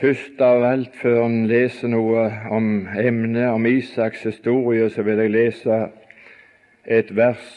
[0.00, 5.32] Først av alt, før en leser noe om emnet, om Isaks historie, så vil jeg
[5.34, 5.80] lese
[6.88, 7.50] et vers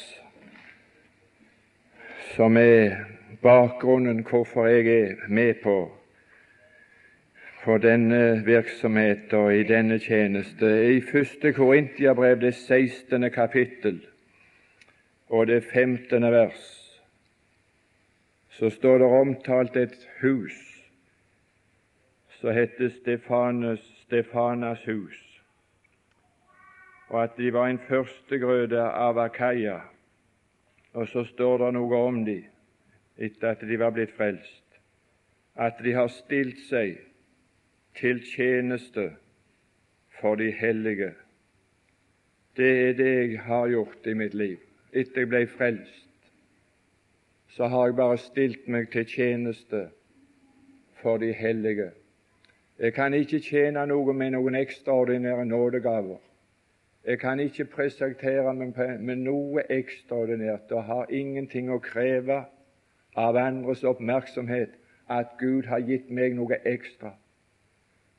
[2.36, 2.98] som er
[3.42, 5.78] bakgrunnen hvorfor jeg er med på
[7.64, 10.68] for denne virksomhet og i denne tjeneste.
[10.92, 13.32] I første Korintiabrev, det 16.
[13.32, 14.04] kapittel
[15.30, 16.32] og det 15.
[16.36, 16.70] vers,
[18.60, 20.75] så står det omtalt et hus
[22.46, 25.42] som heter Stefanes, Stefanas hus,
[27.10, 29.80] og at de var en førstegrøde av Akaia.
[30.94, 32.36] Og så står det noe om de
[33.18, 34.78] etter at de var blitt frelst,
[35.58, 37.02] at de har stilt seg
[37.98, 39.08] til tjeneste
[40.22, 41.16] for de hellige.
[42.54, 44.62] Det er det jeg har gjort i mitt liv.
[44.94, 46.32] Etter jeg ble frelst,
[47.58, 49.88] så har jeg bare stilt meg til tjeneste
[51.02, 51.96] for de hellige.
[52.80, 56.18] Jeg kan ikke tjene noe med noen ekstraordinære nådegaver.
[57.08, 62.42] Jeg kan ikke presentere meg med noe ekstraordinært og har ingenting å kreve
[63.16, 64.74] av andres oppmerksomhet
[65.08, 67.14] at Gud har gitt meg noe ekstra.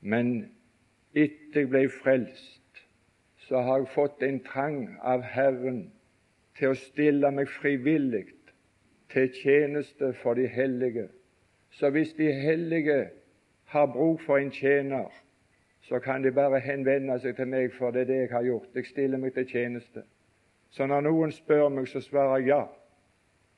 [0.01, 0.47] Men
[1.13, 2.81] etter jeg ble frelst,
[3.45, 5.83] så har jeg fått en trang av Herren
[6.57, 8.25] til å stille meg frivillig
[9.13, 11.07] til tjeneste for de hellige.
[11.77, 13.11] Så hvis de hellige
[13.67, 15.11] har bruk for en tjener,
[15.81, 18.75] så kan de bare henvende seg til meg, for det er det jeg har gjort.
[18.75, 20.03] Jeg stiller meg til tjeneste.
[20.71, 22.61] Så når noen spør meg, så svarer jeg ja.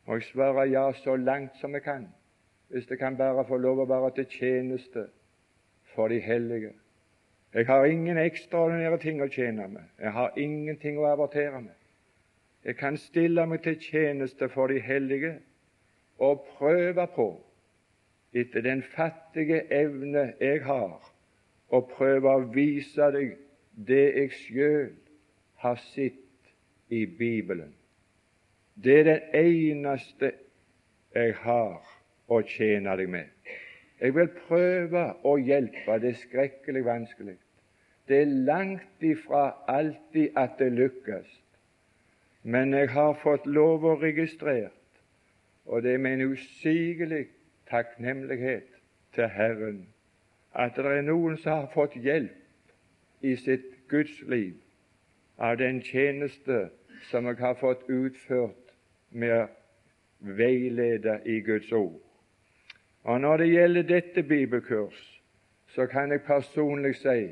[0.05, 2.07] Og jeg svarer ja så langt som jeg kan,
[2.69, 5.07] hvis jeg kan bare få lov å være til tjeneste
[5.95, 6.71] for de hellige.
[7.53, 9.85] Jeg har ingen ekstraordinære ting å tjene med.
[9.99, 11.77] Jeg har ingenting å avertere med.
[12.65, 15.35] Jeg kan stille meg til tjeneste for de hellige
[16.19, 17.29] og prøve på
[18.33, 20.99] etter den fattige evne jeg har,
[21.69, 23.35] og prøve å vise deg
[23.87, 24.93] det jeg sjøl
[25.63, 26.53] har sett
[26.89, 27.73] i Bibelen.
[28.75, 30.31] Det er det eneste
[31.15, 31.81] jeg har
[32.29, 33.27] å tjene deg med.
[33.99, 35.97] Jeg vil prøve å hjelpe.
[35.99, 37.35] Det er skrekkelig vanskelig.
[38.07, 41.27] Det er langt ifra alltid at det lykkes.
[42.43, 44.71] Men jeg har fått lov å registrere,
[45.65, 47.27] og det er med en usigelig
[47.69, 48.67] takknemlighet
[49.15, 49.87] til Herren
[50.55, 54.55] at det er noen som har fått hjelp i sitt gudsliv
[55.37, 56.69] av den tjeneste
[57.09, 58.73] som jeg har fått utført
[59.09, 59.47] med å
[60.19, 62.01] veilede i Guds ord.
[63.03, 65.21] Og Når det gjelder dette bibelkurs,
[65.67, 67.29] så kan jeg personlig si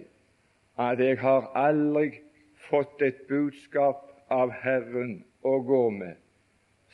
[0.77, 2.21] at jeg har aldri
[2.69, 6.15] fått et budskap av Herren å gå med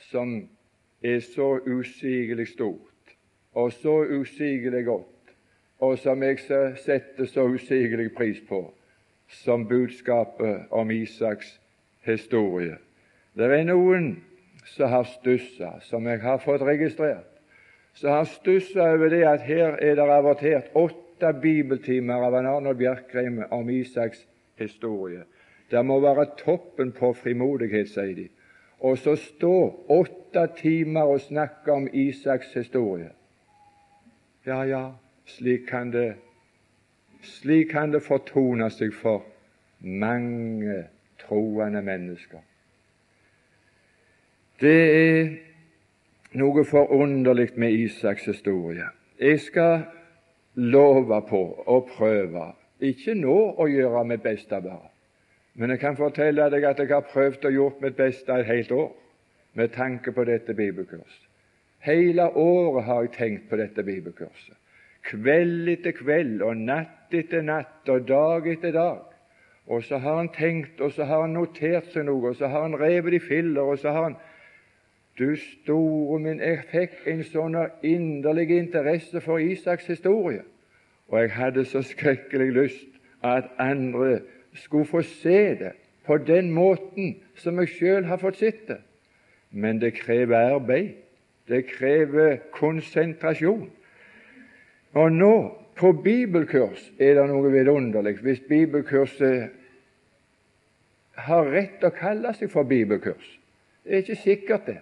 [0.09, 0.49] som
[1.03, 2.92] er så usigelig stort
[3.53, 5.33] og så usigelig godt,
[5.79, 6.39] og som jeg
[6.77, 8.73] setter så usigelig pris på,
[9.27, 11.59] som budskapet om Isaks
[12.05, 12.77] historie.
[13.37, 14.23] Det er noen
[14.65, 17.29] som har stussa, som jeg har fått registrert,
[17.93, 23.43] som har stussa over det at her er det avertert åtte bibeltimer av Arnold Bjerkreim
[23.51, 24.25] om Isaks
[24.59, 25.23] historie.
[25.71, 28.27] Det må være toppen på frimodighet, sier de.
[28.83, 29.55] Og så stå
[29.89, 33.09] åtte timer og snakke om Isaks historie.
[34.45, 34.93] Ja, ja,
[35.25, 36.15] slik kan det
[37.23, 39.23] slik kan det fortone seg for
[39.79, 40.83] mange
[41.21, 42.41] troende mennesker.
[44.59, 45.31] Det er
[46.39, 48.89] noe forunderlig med Isaks historie.
[49.19, 49.85] Jeg skal
[50.55, 52.51] love på å prøve,
[52.83, 54.91] ikke nå å gjøre mitt beste bare,
[55.55, 58.71] men jeg kan fortelle deg at jeg har prøvd å gjøre mitt beste et helt
[58.71, 58.91] år
[59.53, 61.32] med tanke på dette bibelkurset.
[61.83, 64.55] Hele året har jeg tenkt på dette bibelkurset.
[65.03, 69.01] Kveld etter kveld og natt etter natt og dag etter dag.
[69.67, 72.65] Og så har han tenkt, og så har han notert seg noe, og så har
[72.65, 74.21] han revet i filler, og så har han
[75.13, 77.55] Du store min, jeg fikk en sånn
[77.85, 80.41] inderlig interesse for Isaks historie,
[81.05, 84.23] og jeg hadde så skrekkelig lyst at andre
[84.57, 85.75] skulle få se det
[86.07, 88.79] på den måten som jeg sjøl har fått sett det.
[89.51, 91.02] Men det krever arbeid.
[91.47, 93.69] Det krever konsentrasjon.
[94.93, 95.35] Og nå,
[95.75, 98.19] på bibelkurs, er det noe vidunderlig.
[98.21, 99.49] Hvis bibelkurset
[101.17, 103.25] har rett å kalle seg for bibelkurs.
[103.83, 104.79] Det er ikke sikkert, det.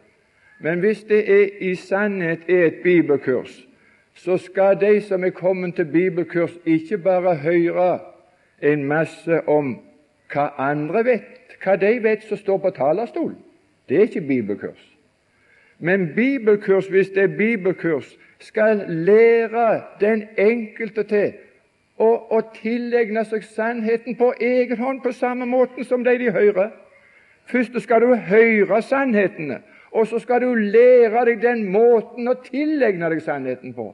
[0.62, 3.56] Men hvis det er, i sannhet er et bibelkurs,
[4.16, 8.00] så skal de som er kommet til bibelkurs, ikke bare høre
[8.62, 9.80] en masse om
[10.32, 13.40] hva andre vet, hva de vet som står på talerstolen.
[13.90, 14.91] Det er ikke bibelkurs.
[15.82, 21.34] Men bibelkurs, hvis det er bibelkurs, skal lære den enkelte til
[21.98, 26.70] å, å tilegne seg sannheten på egen hånd, på samme måten som de de hører.
[27.50, 29.62] Først skal du høre sannhetene,
[29.92, 33.90] og så skal du lære deg den måten å tilegne deg sannheten på.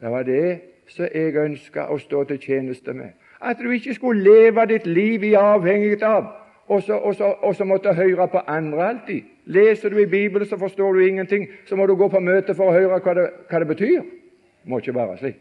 [0.00, 0.58] Det var det
[0.92, 3.16] som jeg ønska å stå til tjeneste med.
[3.40, 6.28] At du ikke skulle leve ditt liv i avhengighet av
[6.68, 9.22] og så, og, så, og så, måtte høre på andre alltid.
[9.44, 11.46] Leser du i Bibelen, så forstår du ingenting.
[11.66, 14.00] Så må du gå på møte for å høre hva det, hva det betyr.
[14.02, 15.38] Det må ikke være slik.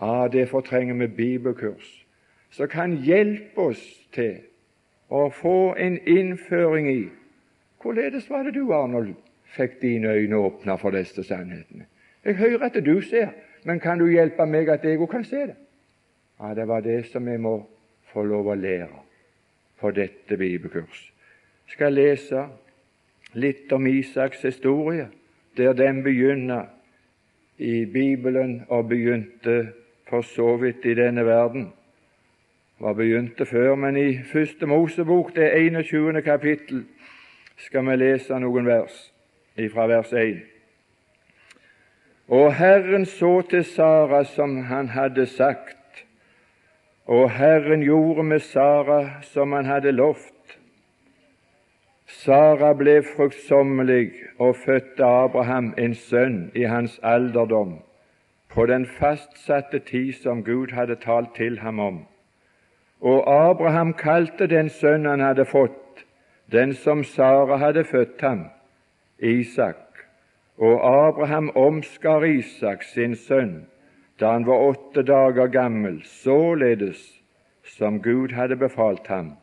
[0.00, 2.06] Ah, Derfor trenger vi bibelkurs
[2.50, 4.38] som kan hjelpe oss til
[5.08, 7.00] å få en innføring i
[7.82, 9.12] Hvorledes var det du, Arnold,
[9.54, 11.84] fikk dine øyne åpna for disse sannhetene?
[12.24, 13.28] Jeg hører at du ser,
[13.64, 15.54] men kan du hjelpe meg at jeg òg kan se det?
[16.40, 17.60] Ja, Det var det som vi må
[18.12, 19.05] få lov å lære
[19.80, 21.12] på dette bibelkurs.
[21.66, 22.46] Jeg skal lese
[23.34, 25.08] litt om Isaks historie,
[25.56, 26.64] der den begynner
[27.58, 29.72] i Bibelen og begynte
[30.08, 31.72] for så vidt i denne verden.
[32.78, 36.22] Var begynte før, men i Første Mosebok, det 21.
[36.22, 36.84] kapittel,
[37.56, 38.98] skal vi lese noen vers
[39.72, 40.42] fra vers 1.
[42.28, 45.76] Og Herren så til Sara som han hadde sagt,
[47.06, 50.58] og Herren gjorde med Sara som han hadde lovt.
[52.06, 57.78] Sara ble fruktsommelig og fødte Abraham en sønn i hans alderdom,
[58.50, 62.04] på den fastsatte tid som Gud hadde talt til ham om.
[63.00, 66.06] Og Abraham kalte den sønnen han hadde fått,
[66.52, 68.44] den som Sara hadde født ham,
[69.18, 69.76] Isak.
[70.58, 73.66] Og Abraham omskar Isak, sin sønn,
[74.20, 77.02] da han var åtte dager gammel, således
[77.76, 79.34] som Gud hadde befalt ham.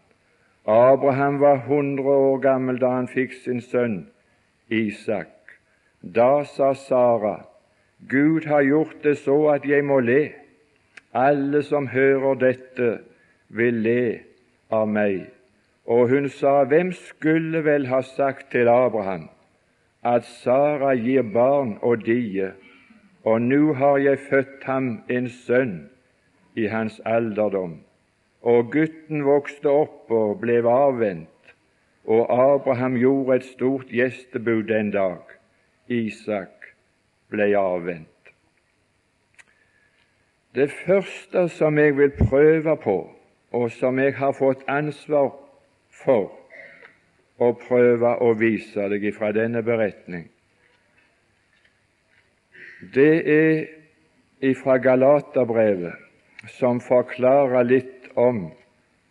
[0.66, 4.06] Abraham var hundre år gammel da han fikk sin sønn
[4.70, 5.30] Isak.
[6.02, 7.44] Da sa Sara,
[8.10, 10.32] Gud har gjort det så at jeg må le.
[11.14, 12.98] Alle som hører dette,
[13.50, 14.20] vil le
[14.72, 15.28] av meg.
[15.86, 19.30] Og hun sa, Hvem skulle vel ha sagt til Abraham
[20.04, 22.50] at Sara gir barn og die,
[23.24, 25.76] og nå har jeg født ham en sønn
[26.56, 27.80] i hans alderdom.
[28.44, 31.30] Og gutten vokste opp og ble avvent,
[32.04, 35.24] og Abraham gjorde et stort gjestebud den dag.
[35.88, 36.74] Isak
[37.32, 38.10] ble avvent.
[40.56, 42.98] Det første som jeg vil prøve på,
[43.52, 45.32] og som jeg har fått ansvar
[46.04, 46.30] for,
[47.40, 50.28] å prøve å vise deg fra denne beretning.
[52.94, 53.66] Det er
[54.44, 55.96] ifra Galaterbrevet,
[56.58, 58.50] som forklarer litt om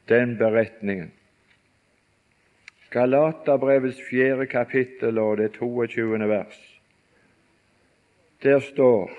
[0.08, 1.12] den beretningen.
[2.92, 6.28] Galaterbrevets fjerde kapittel og det 22.
[6.28, 6.58] vers.
[8.42, 9.10] Der står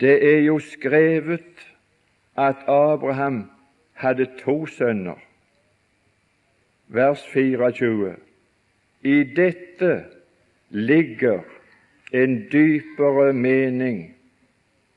[0.00, 1.66] det er jo skrevet
[2.36, 3.50] at Abraham
[3.92, 5.18] hadde to sønner
[6.88, 8.14] vers 24.
[9.02, 10.04] I dette
[10.70, 11.42] ligger
[12.12, 14.14] en dypere mening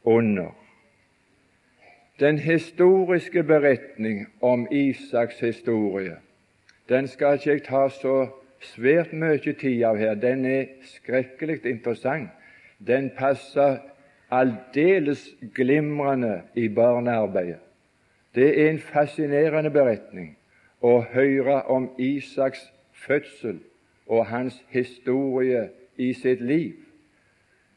[0.04, 0.52] under.
[2.20, 6.18] Den historiske beretning om Isaks historie
[6.90, 8.28] den skal ikke jeg ta så
[8.60, 10.16] svært mye tid av her.
[10.20, 12.30] Den er skrekkelig interessant.
[12.88, 13.78] Den passer
[14.32, 17.62] aldeles glimrende i barnearbeidet.
[18.36, 20.34] Det er en fascinerende beretning
[20.82, 22.66] å høre om Isaks
[23.06, 23.60] fødsel
[24.08, 26.74] og hans historie i sitt liv.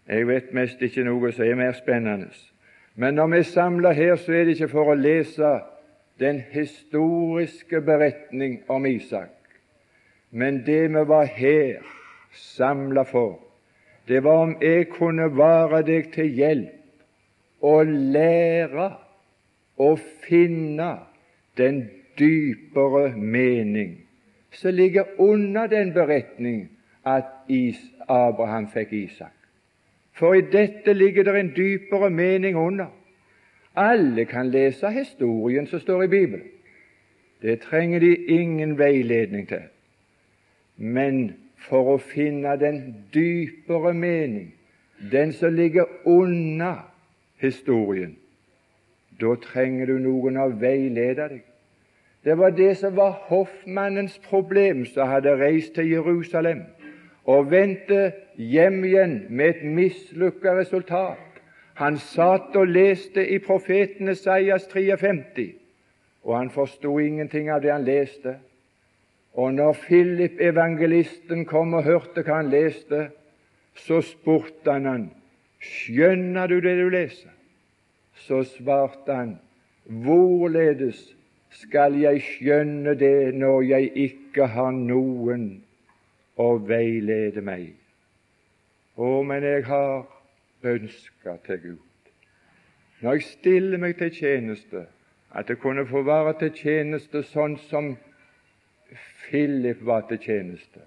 [0.09, 2.31] Jeg vet mest ikke noe som er mer spennende.
[2.95, 5.51] Men når vi er samla her, så er det ikke for å lese
[6.21, 9.35] den historiske beretning om Isak.
[10.31, 11.83] Men det vi var her
[12.33, 13.39] samla for,
[14.09, 18.89] det var om jeg kunne være deg til hjelp og lære
[19.83, 19.93] å
[20.25, 20.91] finne
[21.59, 21.87] den
[22.19, 23.97] dypere mening
[24.57, 26.69] som ligger under den beretning
[27.05, 27.49] at
[28.09, 29.36] Abraham fikk Isak.
[30.17, 32.87] For i dette ligger det en dypere mening under.
[33.77, 36.47] Alle kan lese historien som står i Bibelen.
[37.43, 39.67] Det trenger de ingen veiledning til.
[40.77, 41.35] Men
[41.69, 42.79] for å finne den
[43.15, 44.55] dypere mening,
[45.13, 46.75] den som ligger unna
[47.41, 48.17] historien,
[49.21, 51.45] da trenger du noen å veilede deg.
[52.25, 56.65] Det var det som var hoffmannens problem, som hadde reist til Jerusalem
[57.25, 61.23] og vendte hjem igjen med et mislykka resultat.
[61.77, 65.51] Han satt og leste i profeten Esaias 53,
[66.25, 68.39] og han forsto ingenting av det han leste.
[69.37, 73.11] Og når Philip, evangelisten, kom og hørte hva han leste,
[73.77, 75.09] så spurte han han,
[75.61, 77.33] skjønner du det du leser?
[78.25, 79.35] Så svarte han,
[79.85, 81.03] hvorledes
[81.53, 85.51] skal jeg skjønne det når jeg ikke har noen
[86.41, 87.75] å veilede meg?
[88.97, 90.07] Å, men jeg har
[90.65, 91.83] ønska til Gud.
[93.01, 94.87] Når jeg stiller meg til tjeneste,
[95.37, 97.93] at det kunne få være til tjeneste sånn som
[99.27, 100.81] Philip var til tjeneste.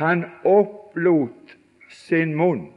[0.00, 1.52] Han opplot
[1.92, 2.70] sin munn,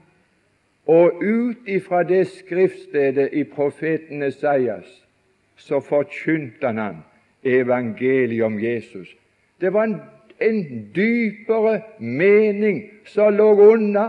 [0.87, 4.87] og ut ifra det skriftstedet i profeten Esaias
[5.57, 7.01] så forkynte han
[7.43, 9.09] evangeliet om Jesus.
[9.61, 9.99] Det var en,
[10.39, 10.61] en
[10.95, 14.07] dypere mening som lå unna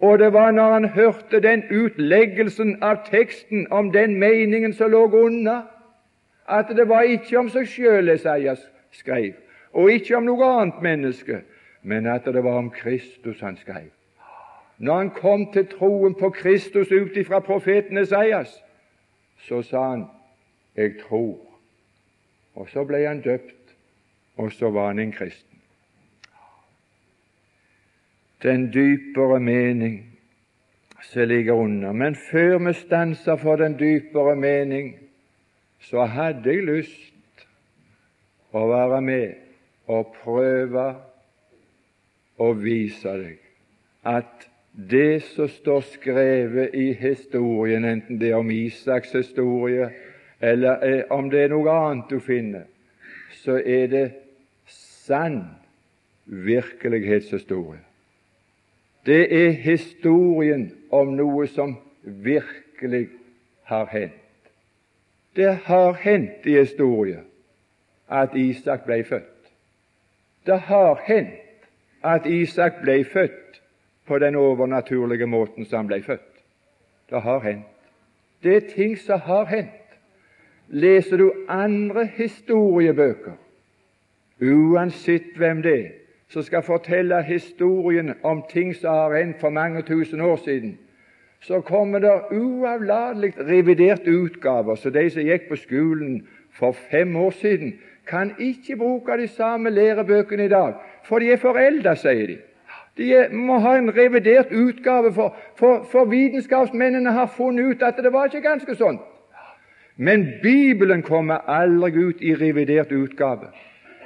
[0.00, 5.06] og det var når han hørte den utleggelsen av teksten om den meningen som lå
[5.08, 5.62] unna,
[6.48, 8.60] at det var ikke om seg sjøl Esaias
[8.92, 9.32] skrev,
[9.72, 11.40] og ikke om noe annet menneske,
[11.82, 13.88] men at det var om Kristus han skrev.
[14.78, 18.62] Når han kom til troen på Kristus ut ifra profeten Esaias,
[19.48, 20.06] så sa han
[20.76, 21.46] 'Jeg tror'.
[22.54, 23.76] Og så ble han døpt,
[24.36, 25.55] og så var han en kristen
[28.42, 30.02] den dypere mening
[31.02, 31.92] som ligger under.
[31.92, 34.94] Men før vi stanser for den dypere mening,
[35.80, 37.46] så hadde jeg lyst
[38.52, 39.34] å være med
[39.86, 40.86] og prøve
[42.38, 43.42] å vise deg
[44.06, 49.88] at det som står skrevet i historien, enten det er om Isaks historie
[50.40, 52.66] eller om det er noe annet du finner,
[53.40, 54.06] så er det
[54.68, 55.40] sann
[56.26, 57.80] virkelighetshistorie.
[59.06, 63.08] Det er historien om noe som virkelig
[63.62, 64.22] har hendt.
[65.36, 67.24] Det har hendt i historien
[68.08, 69.50] at Isak ble født.
[70.46, 71.68] Det har hendt
[72.02, 73.62] at Isak ble født
[74.06, 76.42] på den overnaturlige måten som han ble født.
[77.10, 77.66] Det har hendt.
[78.42, 79.82] Det er ting som har hendt.
[80.68, 83.36] Leser du andre historiebøker,
[84.42, 85.92] uansett hvem det er,
[86.28, 90.78] som skal fortelle historien om ting som har hendt for mange tusen år siden,
[91.40, 94.74] så kommer det uavlatelig reviderte utgaver.
[94.74, 97.74] Så de som gikk på skolen for fem år siden,
[98.06, 102.36] kan ikke bruke de samme lærebøkene i dag, for de er forelda, sier de.
[102.96, 108.12] De må ha en revidert utgave, for, for, for, vitenskapsmennene har funnet ut at det
[108.12, 108.98] var ikke ganske sånn.
[109.96, 113.50] Men Bibelen kommer aldri ut i revidert utgave.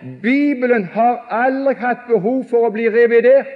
[0.00, 3.50] Bibelen har aldri hatt behov for å bli revidert.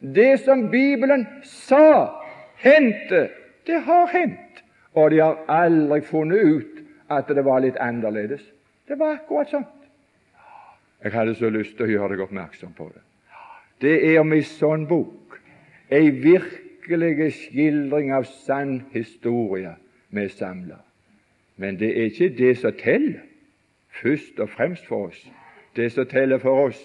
[0.00, 2.20] Det som Bibelen sa
[2.60, 3.28] hendte,
[3.66, 4.62] det har hendt.
[4.94, 8.42] Og de har aldri funnet ut at det var litt annerledes.
[8.88, 9.66] Det var akkurat sånn.
[11.04, 13.02] Jeg hadde så lyst til å gjøre deg oppmerksom på det.
[13.84, 15.36] Det er om ei sånn bok,
[15.92, 19.74] ei virkelig skildring av sann historie
[20.14, 20.80] vi samler.
[21.60, 23.24] Men det er ikke det som teller,
[24.00, 25.20] først og fremst for oss
[25.76, 26.80] det som teller for oss,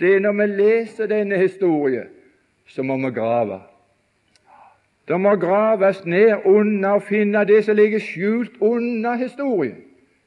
[0.00, 2.08] det er når vi leser denne historien,
[2.66, 3.60] så må vi grave.
[5.08, 9.80] Det må graves ned under og finne det som ligger skjult under historien.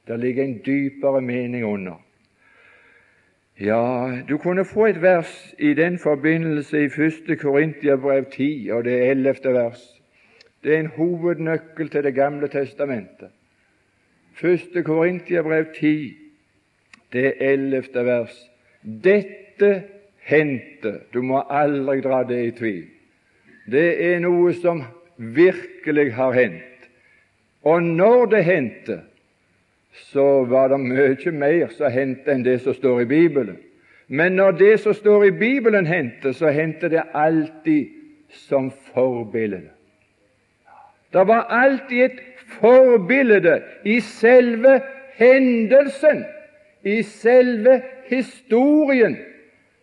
[0.06, 2.00] Det ligger en dypere mening under.
[3.60, 7.38] Ja, du kunne få et vers i den forbindelse i 1.
[7.40, 9.34] Korintiabrev 10, og det 11.
[9.44, 10.02] vers.
[10.64, 13.28] Det er en hovednøkkel til Det gamle testamentet.
[14.44, 14.84] 1.
[14.84, 16.16] Korintiabrev 10,
[17.14, 18.34] det ellevte vers.
[18.82, 19.70] Dette
[20.24, 22.84] hendte Du må aldri dra det i tvil.
[23.70, 24.82] Det er noe som
[25.16, 26.88] virkelig har hendt.
[27.64, 28.98] Og når det hendte,
[30.10, 33.56] så var det mye mer som hendte enn det som står i Bibelen.
[34.08, 37.88] Men når det som står i Bibelen hendte, så hendte det alltid
[38.28, 39.70] som forbilde.
[41.14, 42.20] Det var alltid et
[42.58, 44.80] forbilde i selve
[45.16, 46.24] hendelsen
[46.84, 49.16] i selve historien.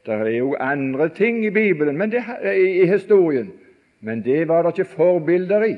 [0.06, 2.24] Det er jo andre ting i Bibelen men det,
[2.56, 3.52] i historien,
[4.00, 5.76] men det var det ikke forbilder i.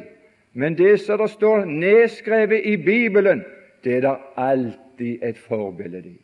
[0.54, 3.44] Men det som det står nedskrevet i Bibelen,
[3.84, 6.18] det er det alltid et forbilde i.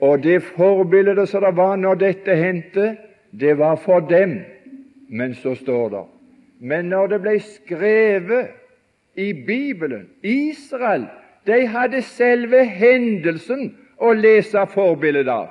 [0.00, 2.96] Og det forbildet som det var når dette hendte,
[3.40, 4.40] det var for dem.
[5.08, 6.04] Men så står det
[6.58, 8.48] Men når det ble skrevet
[9.14, 11.06] i Bibelen Israel
[11.46, 15.50] de hadde selve hendelsen å lese forbildet av.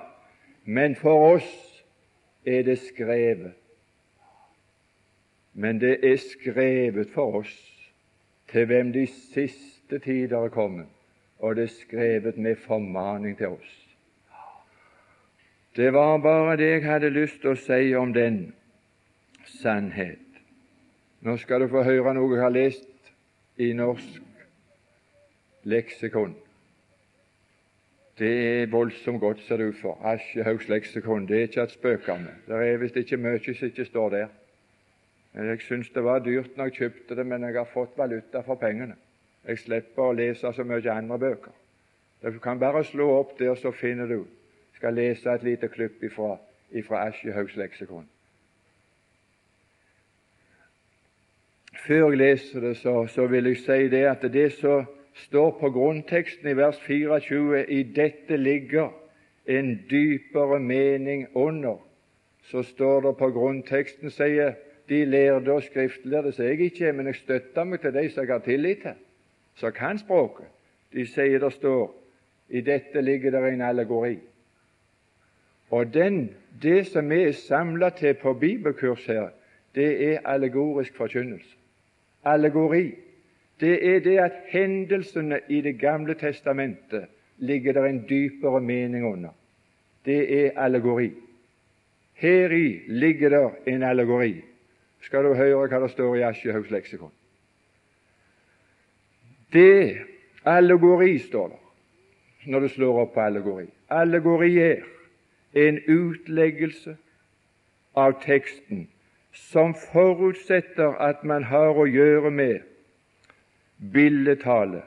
[0.64, 1.52] Men for oss
[2.46, 3.58] er det skrevet.
[5.54, 7.54] Men det er skrevet for oss
[8.52, 10.88] til hvem de siste tider er kommet,
[11.40, 13.78] og det er skrevet med formaning til oss.
[15.76, 18.42] Det var bare det jeg hadde lyst til å si om den
[19.62, 20.20] sannhet.
[21.22, 23.12] Nå skal du få høre noe jeg har lest
[23.62, 24.31] i norsk
[25.64, 26.36] leksikon.
[28.20, 29.98] Det er voldsomt godt, ser det ut for.
[30.06, 31.28] Aschehougs leksikon.
[31.28, 32.34] Det er ikke et spøke med.
[32.48, 34.28] Det er visst ikke mye som ikke står der.
[35.34, 38.56] Jeg syns det var dyrt når jeg kjøpte det, men jeg har fått valuta for
[38.56, 38.96] pengene.
[39.48, 41.56] Jeg slipper å lese så mye andre bøker.
[42.22, 44.26] Du kan bare slå opp der, så finner du
[44.82, 46.38] skal lese et lite klipp ifra,
[46.72, 48.08] ifra Aschehougs leksikon.
[51.86, 55.70] Før jeg leser det, så, så vil jeg si det at det som står på
[55.70, 58.90] grunnteksten i vers 24 i dette ligger
[59.46, 61.78] en dypere mening under.
[62.44, 64.54] Så står det på grunnteksten, sier
[64.90, 68.34] de lærde og skriftlærde, som jeg ikke men jeg støtter meg til de som jeg
[68.34, 68.98] har tillit til,
[69.56, 70.48] som kan språket.
[70.94, 71.92] De sier det står
[72.50, 74.18] i dette ligger det en allegori.
[75.72, 79.30] Og den, det som vi er samla til på bibelkurs her,
[79.76, 81.56] det er allegorisk forkynnelse.
[82.26, 82.92] Allegori
[83.62, 87.06] det er det at hendelsene i Det gamle testamentet
[87.38, 89.30] ligger der en dypere mening under.
[90.06, 91.12] Det er allegori.
[92.14, 94.42] Heri ligger der en allegori.
[95.02, 97.12] Skal du høre hva det står i Aschehougs leksikon.
[99.54, 99.98] Det
[100.46, 101.62] allegori står der
[102.46, 103.66] når du slår opp på allegori.
[103.90, 104.82] Allegori er
[105.54, 106.96] en utleggelse
[107.96, 108.88] av teksten
[109.34, 112.71] som forutsetter at man har å gjøre med
[113.94, 114.82] billedtale,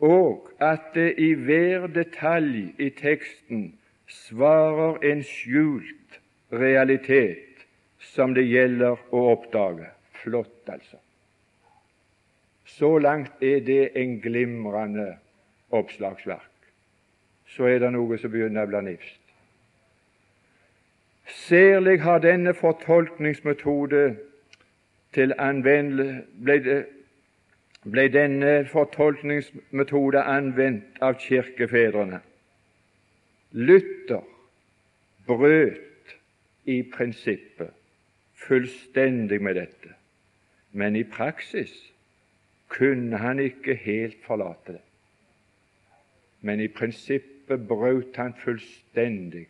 [0.00, 3.74] og at det i hver detalj i teksten
[4.08, 6.20] svarer en skjult
[6.52, 7.66] realitet
[8.00, 9.90] som det gjelder å oppdage.
[10.20, 10.98] Flott, altså.
[12.64, 15.14] Så langt er det en glimrende
[15.70, 16.46] oppslagsverk.
[17.46, 19.18] Så er det noe som begynner å bli nifst.
[21.30, 24.04] Særlig har denne fortolkningsmetode
[25.14, 26.84] til anvendelse
[27.84, 32.20] ble denne fortolkningsmetode anvendt av kirkefedrene.
[33.56, 34.26] Luther
[35.26, 36.16] brøt
[36.68, 37.72] i prinsippet
[38.40, 39.94] fullstendig med dette,
[40.72, 41.72] men i praksis
[42.70, 44.84] kunne han ikke helt forlate det.
[46.40, 49.46] Men i prinsippet brøt han fullstendig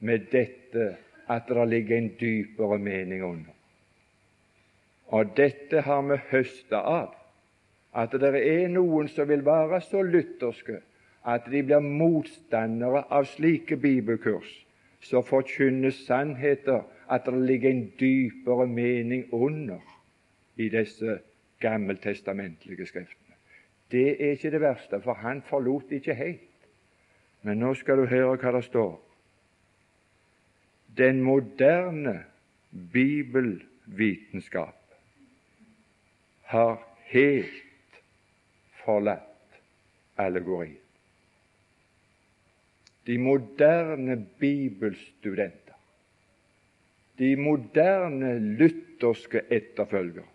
[0.00, 0.96] med dette
[1.28, 3.52] at det ligger en dypere mening under.
[5.06, 7.14] Og dette har vi høsta av
[7.96, 10.82] at det er noen som vil være så lutherske
[11.26, 14.50] at de blir motstandere av slike bibelkurs
[15.02, 19.80] som forkynner sannheter, at det ligger en dypere mening under
[20.56, 21.18] i disse
[21.60, 23.36] gammeltestamentlige skriftene.
[23.90, 26.40] Det er ikke det verste, for han forlot ikke helt.
[27.42, 28.96] Men nå skal du høre hva det står.
[30.96, 32.24] Den moderne
[32.92, 34.82] bibelvitenskap
[36.50, 36.82] har
[37.12, 37.65] helt
[38.86, 39.60] forlatt
[40.16, 40.78] allegorien.
[43.06, 45.74] De moderne bibelstudenter,
[47.18, 50.26] de moderne lutherske etterfølgere,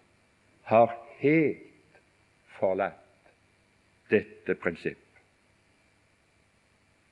[0.71, 1.99] har helt
[2.59, 3.31] forlatt
[4.11, 5.03] dette prinsipp.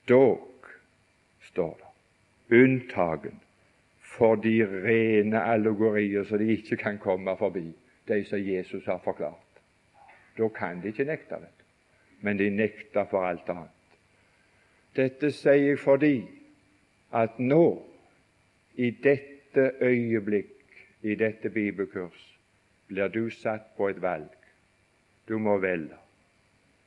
[0.07, 0.65] Dog,
[1.51, 1.91] står det,
[2.63, 3.39] unntagen
[4.15, 7.67] for de rene allegorier som de ikke kan komme forbi,
[8.07, 9.48] de som Jesus har forklart.
[10.39, 11.51] Da kan de ikke nekte det,
[12.21, 13.97] men de nekter for alt annet.
[14.95, 16.15] Dette sier jeg fordi
[17.11, 17.63] at nå,
[18.79, 20.55] i dette øyeblikk,
[21.03, 22.21] i dette bibelkurs,
[22.87, 24.31] blir du satt på et valg.
[25.27, 25.97] Du må velge.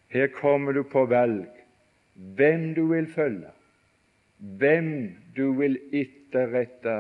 [0.09, 1.47] Her kommer du på valg
[2.15, 3.53] hvem du vil følge,
[4.39, 4.91] hvem
[5.37, 6.97] du vil etterrette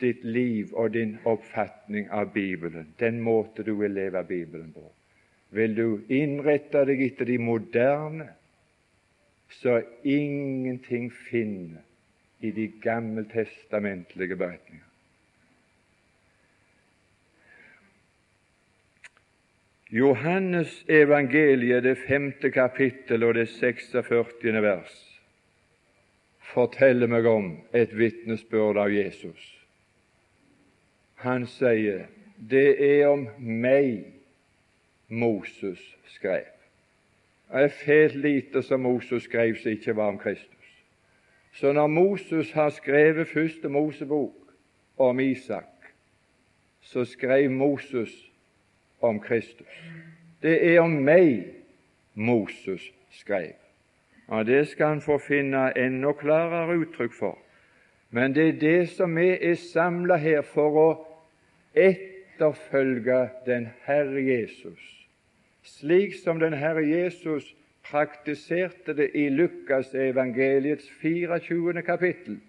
[0.00, 4.88] ditt liv og din oppfatning av Bibelen, den måte du vil leve Bibelen på
[5.52, 8.28] vil du innrette deg etter de moderne,
[9.52, 11.84] så ingenting finner
[12.40, 14.88] i de gammeltestamentlige beretninger.
[19.92, 24.62] Johannes evangeliet, det femte kapittel og det 46.
[24.64, 24.94] vers,
[26.54, 29.42] forteller meg om et vitnesbyrd av Jesus.
[31.20, 32.06] Han sier,
[32.38, 34.21] 'Det er om meg
[35.12, 36.44] Moses skrev.
[37.52, 40.84] Det er fælt lite som Moses skrev som ikke var om Kristus.
[41.52, 44.34] Så når Moses har skrevet første Mosebok
[44.98, 45.64] om Isak,
[46.80, 48.30] så skrev Moses
[49.00, 49.66] om Kristus.
[50.42, 51.44] Det er om meg
[52.14, 53.52] Moses skrev.
[54.26, 57.38] Og Det skal han få finne enda klarere uttrykk for
[58.10, 60.88] Men det er det som vi er samla her for å
[61.74, 65.01] etterfølge den Herre Jesus,
[65.62, 67.54] slik som den Herre Jesus
[67.90, 71.82] praktiserte det i Lukas evangeliets 24.
[71.82, 72.40] kapittel.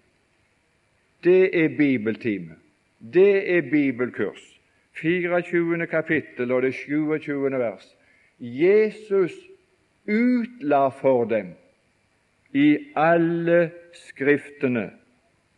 [1.23, 2.55] Det er bibeltime.
[3.13, 4.59] Det er bibelkurs.
[4.93, 5.87] 24.
[5.87, 7.51] kapittel og det 27.
[7.51, 7.95] vers.
[8.39, 9.31] Jesus
[10.07, 11.53] utla for dem
[12.53, 14.91] i alle Skriftene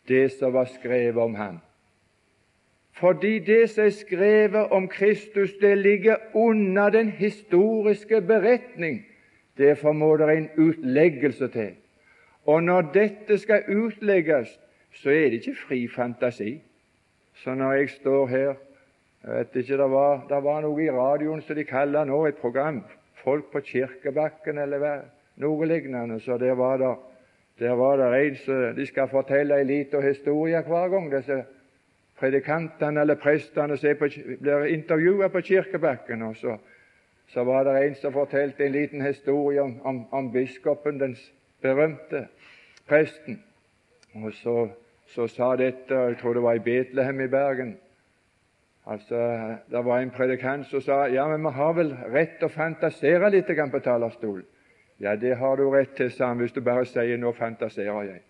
[0.08, 1.58] det som var skrevet om ham.
[2.96, 9.06] Fordi det som er skrevet om Kristus, det ligger under den historiske beretning.
[9.58, 11.74] Derfor må det en utleggelse til.
[12.46, 14.60] Og når dette skal utlegges,
[14.92, 16.62] så er det ikke fri fantasi.
[17.34, 18.54] Så når jeg står her
[19.24, 22.36] jeg vet ikke, Det var, det var noe i radioen som de kaller nå et
[22.36, 22.84] program.
[23.14, 25.00] Folk på Kirkebakken eller
[25.36, 26.20] noe lignende.
[26.20, 26.94] Så der var det,
[27.58, 31.12] der var en som de skal fortelle en liten historie hver gang.
[31.12, 31.44] disse
[32.18, 36.22] predikantene eller prestene blir intervjua på Kirkebakken.
[36.22, 36.56] og så,
[37.28, 41.16] så, var det en som fortalte en liten historie om, om, om biskopen, den
[41.62, 42.26] berømte
[42.88, 43.42] presten.
[44.14, 44.68] Og så,
[45.06, 47.76] så sa dette, jeg tror det var i Betlehem i Bergen
[48.86, 49.16] Altså,
[49.70, 53.30] Det var en predikant som sa ja, men vi har vel rett til å fantasere
[53.34, 54.44] litt på talerstolen.
[55.00, 58.22] Ja, det har du rett til, sa han, hvis du bare sier 'nå fantaserer jeg'.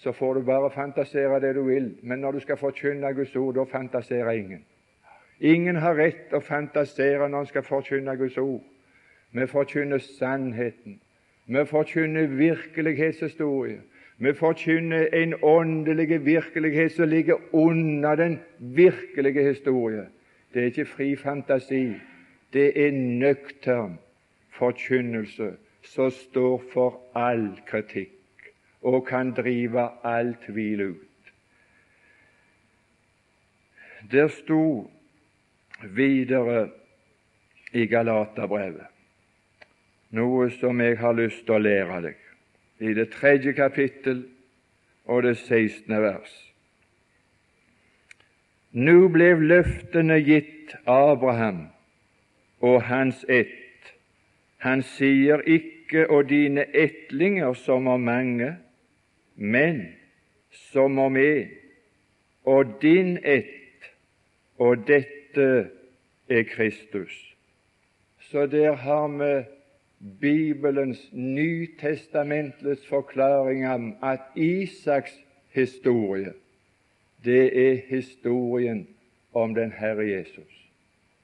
[0.00, 3.54] Så får du bare fantasere det du vil, men når du skal forkynne Guds ord,
[3.54, 4.64] da fantaserer ingen.
[5.40, 8.62] Ingen har rett å fantasere når en skal forkynne Guds ord.
[9.32, 11.00] Vi forkynner sannheten.
[11.46, 13.80] Vi forkynner virkelighetshistorie.
[14.18, 20.06] Vi forkynner en åndelig virkelighet som ligger under den virkelige historie.
[20.54, 21.92] Det er ikke fri fantasi.
[22.52, 23.98] Det er nøktern
[24.56, 25.52] forkynnelse
[25.84, 28.19] som står for all kritikk
[28.82, 31.32] og kan drive all tvil ut.
[34.10, 34.90] Der sto
[35.82, 36.70] videre
[37.72, 38.90] i Galaterbrevet
[40.10, 44.24] noe som jeg har lyst til å lære deg i det tredje kapittel
[45.10, 46.32] og det sekstende vers.
[48.72, 51.68] Nå ble løftene gitt Abraham
[52.62, 53.92] og hans ett.
[54.62, 58.50] Han sier ikke og dine ettlinger som er mange,
[59.40, 59.86] men
[60.50, 61.48] som om en,
[62.44, 63.88] og din ett,
[64.60, 65.46] og dette
[66.28, 67.14] er Kristus.
[68.20, 69.44] Så der har vi
[70.20, 75.12] Bibelens nytestamentets forklaring om at Isaks
[75.52, 76.32] historie,
[77.24, 78.86] det er historien
[79.32, 80.70] om den Herre Jesus.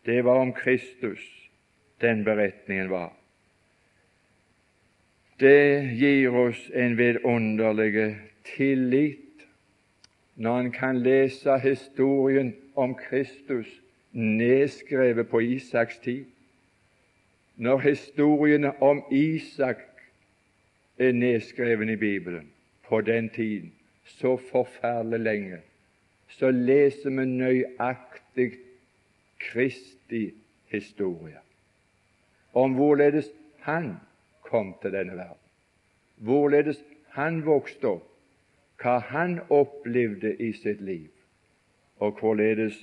[0.06, 1.50] Det var om Kristus
[2.00, 3.15] den beretningen var.
[5.40, 8.16] Det gir oss en vidunderlig
[8.56, 9.20] tillit.
[10.36, 13.68] Når en kan lese historien om Kristus
[14.12, 16.24] nedskrevet på Isaks tid
[17.56, 19.80] når historiene om Isak
[20.98, 22.50] er nedskrevet i Bibelen
[22.88, 23.72] på den tiden,
[24.04, 25.56] så forferdelig lenge,
[26.28, 28.52] så leser vi nøyaktig
[29.40, 30.30] Kristi
[30.68, 31.40] historie
[32.52, 33.28] om hvorledes
[33.60, 33.96] han
[34.48, 35.42] kom til denne verden,
[36.16, 36.82] hvorledes
[37.16, 38.08] han vokste opp,
[38.82, 41.10] hva han opplevde i sitt liv,
[41.96, 42.76] og hvorledes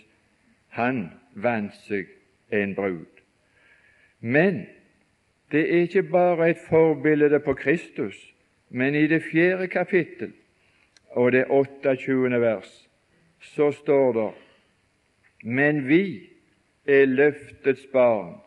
[0.74, 2.10] han vant seg
[2.54, 3.22] en brud.
[4.20, 4.66] Men
[5.52, 8.18] det er ikke bare et forbilde på Kristus,
[8.70, 10.34] men i det fjerde kapittel
[11.14, 12.42] og det 28.
[12.42, 12.90] vers
[13.40, 14.32] så står det
[15.44, 16.30] Men vi
[16.86, 18.40] er løftets barn,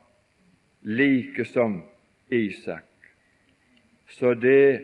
[0.82, 1.82] like som
[2.30, 2.85] Isak.
[4.08, 4.80] Så det,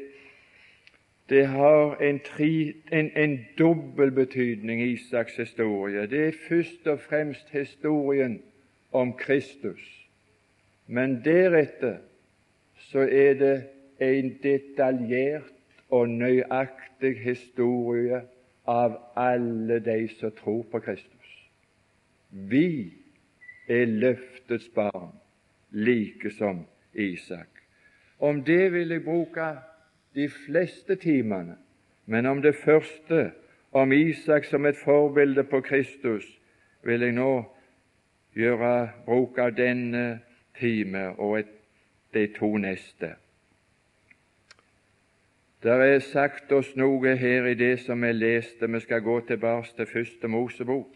[1.29, 6.07] det har en, tri, en, en dobbel betydning, Isaks historie.
[6.07, 8.43] Det er først og fremst historien
[8.93, 10.03] om Kristus
[10.87, 11.99] men deretter
[12.91, 13.57] så er det
[14.01, 15.53] en detaljert
[15.89, 18.23] og nøyaktig historie
[18.69, 21.31] av alle de som tror på Kristus.
[22.31, 22.93] Vi
[23.69, 25.13] er løftets barn,
[25.71, 27.52] like som Isak.
[28.23, 29.47] Om det vil jeg bruke
[30.15, 31.57] de fleste timene,
[32.07, 33.33] men om det første,
[33.73, 36.25] om Isak som et forbilde på Kristus,
[36.83, 37.33] vil jeg nå
[38.37, 40.21] gjøre bruk av denne
[40.59, 41.51] time og et,
[42.15, 43.15] de to neste.
[45.63, 48.69] Det er sagt oss noe her i det som jeg leste.
[48.69, 50.95] Vi skal gå tilbake til første Mosebok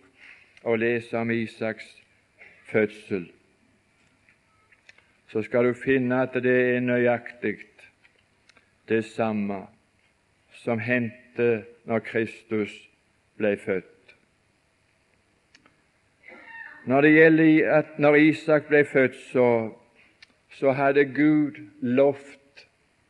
[0.62, 1.86] og lese om Isaks
[2.70, 3.30] fødsel.
[5.28, 7.56] Så skal du finne at det er nøyaktig
[8.88, 9.66] det samme
[10.62, 12.72] som hendte når Kristus
[13.36, 14.14] ble født.
[16.86, 19.70] Når det gjelder at når Isak ble født, så,
[20.50, 22.66] så hadde Gud lovt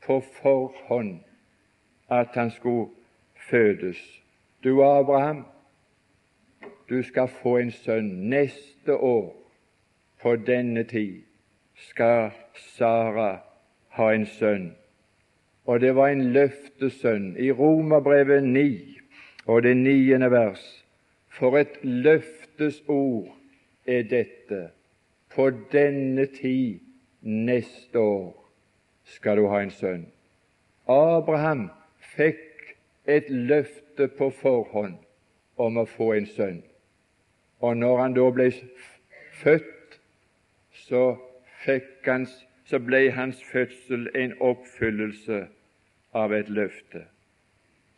[0.07, 1.21] på forhånd
[2.11, 2.91] at han skulle
[3.51, 4.23] fødes.
[4.65, 5.45] Du Abraham,
[6.89, 9.35] du skal få en sønn neste år
[10.23, 11.26] på denne tid
[11.77, 13.39] skal Sara
[13.97, 14.75] ha en sønn.
[15.67, 17.37] Og det var en løftesønn.
[17.37, 18.99] I Romerbrevet 9
[19.47, 20.65] og det niende vers.
[21.29, 23.37] For et løftesord
[23.87, 24.69] er dette.
[25.35, 26.81] På denne tid
[27.21, 28.47] neste år
[29.05, 30.07] skal du ha en sønn.
[30.89, 31.69] Abraham
[32.15, 34.97] fikk et løfte på forhånd
[35.57, 36.63] om å få en sønn.
[37.61, 38.51] Og når han da ble
[39.43, 39.99] født,
[40.87, 41.17] så
[41.67, 45.47] hans, så ble hans fødsel en oppfyllelse
[46.15, 47.05] av et løfte.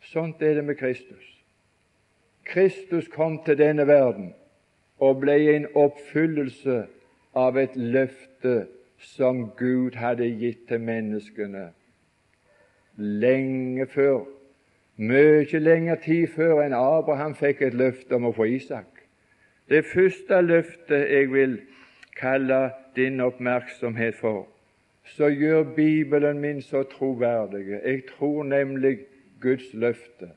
[0.01, 1.25] Sånt er det med Kristus.
[2.45, 4.33] Kristus kom til denne verden
[4.99, 6.83] og ble en oppfyllelse
[7.35, 8.65] av et løfte
[8.97, 11.69] som Gud hadde gitt til menneskene
[12.99, 14.25] lenge før,
[14.97, 19.05] mye lenger tid før enn Abraham fikk et løfte om å få Isak.
[19.71, 21.59] Det første løftet jeg vil
[22.19, 24.47] kalle din oppmerksomhet for,
[25.03, 27.65] så gjør Bibelen min så troverdig.
[27.83, 28.97] Jeg tror nemlig
[29.41, 30.29] Guds løfte.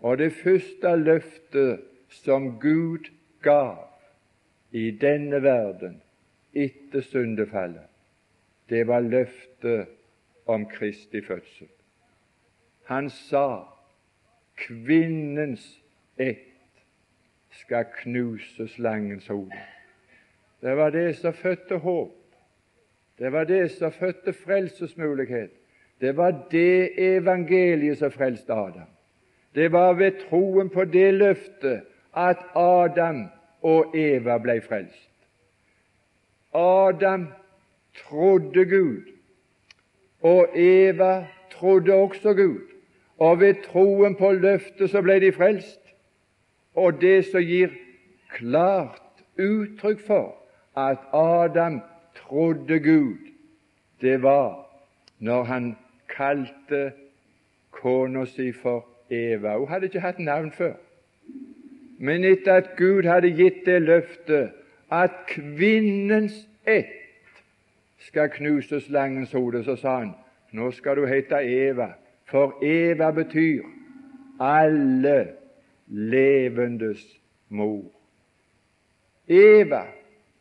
[0.00, 3.10] Og det første løftet som Gud
[3.42, 3.88] gav
[4.72, 6.02] i denne verden
[6.52, 7.88] etter syndefallet,
[8.70, 9.86] det var løftet
[10.46, 11.68] om Kristi fødsel.
[12.84, 13.64] Han sa
[14.56, 15.80] kvinnens
[16.18, 16.46] ett
[17.50, 19.79] skal knuse slangens hode.
[20.60, 22.16] Det var det som fødte håp.
[23.18, 25.50] Det var det som fødte frelsesmulighet.
[26.00, 28.88] Det var det evangeliet som frelste Adam.
[29.54, 31.82] Det var ved troen på det løftet
[32.16, 33.26] at Adam
[33.62, 35.10] og Eva ble frelst.
[36.54, 37.26] Adam
[37.94, 39.02] trodde Gud,
[40.20, 42.60] og Eva trodde også Gud.
[43.18, 45.80] Og ved troen på løftet så ble de frelst.
[46.74, 47.68] Og det som gir
[48.32, 50.39] klart uttrykk for
[50.76, 51.80] at Adam
[52.14, 53.18] trodde Gud,
[54.00, 54.66] det var
[55.18, 55.76] når han
[56.16, 56.92] kalte
[57.70, 59.56] kona si for Eva.
[59.56, 60.74] Hun hadde ikke hatt navn før.
[61.98, 64.52] Men etter at Gud hadde gitt det løftet
[64.90, 66.96] at kvinnens ett
[67.98, 70.14] skal knuse slangens hode, så sa han
[70.52, 71.92] nå skal du hete Eva,
[72.24, 73.62] for Eva betyr
[74.40, 75.28] alle
[75.86, 77.04] levendes
[77.48, 77.84] mor.
[79.28, 79.84] Eva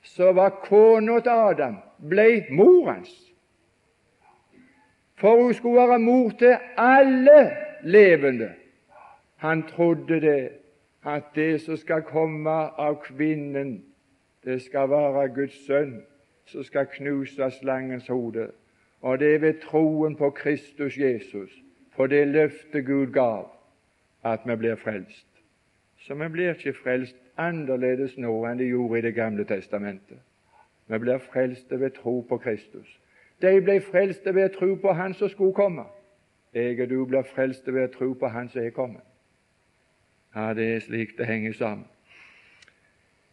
[0.02, 1.76] så var kona til Adam
[2.10, 3.12] ble mor hans.
[5.20, 7.52] For hun skulle være mor til alle
[7.84, 8.54] levende.
[9.36, 10.50] Han trodde det,
[11.06, 13.84] at det som skal komme av kvinnen,
[14.44, 16.02] det skal være Guds sønn
[16.46, 18.52] som skal knuse slangens hode.
[19.02, 21.52] Og det er ved troen på Kristus Jesus,
[21.96, 23.52] på det løftet Gud gav,
[24.24, 25.28] at vi blir frelst.
[26.00, 30.20] Så vi blir ikke frelst annerledes nå enn de gjorde i Det gamle testamentet.
[30.90, 33.00] Vi blir frelste ved tro på Kristus.
[33.42, 35.86] De ble frelste ved tro på Han som skulle komme.
[36.54, 39.06] Jeg og du blir frelste ved tro på Han som er kommet.
[40.36, 41.86] Ja, det er slik det henger sammen.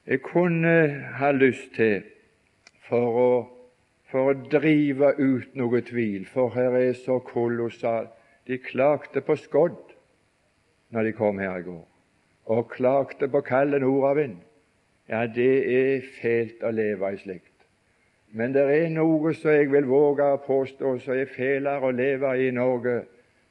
[0.07, 0.89] Jeg kunne
[1.19, 2.03] ha lyst til,
[2.89, 3.31] for å,
[4.11, 8.13] for å drive ut noe tvil, for her er så kolossalt
[8.47, 9.97] De klagde på skodd
[10.95, 11.96] når de kom her i går
[12.47, 14.37] og klagde på kald nordavind.
[15.09, 17.53] Ja, det er fælt å leve i slikt.
[18.35, 22.33] Men det er noe som jeg vil våge å påstå som er fælere å leve
[22.43, 22.99] i Norge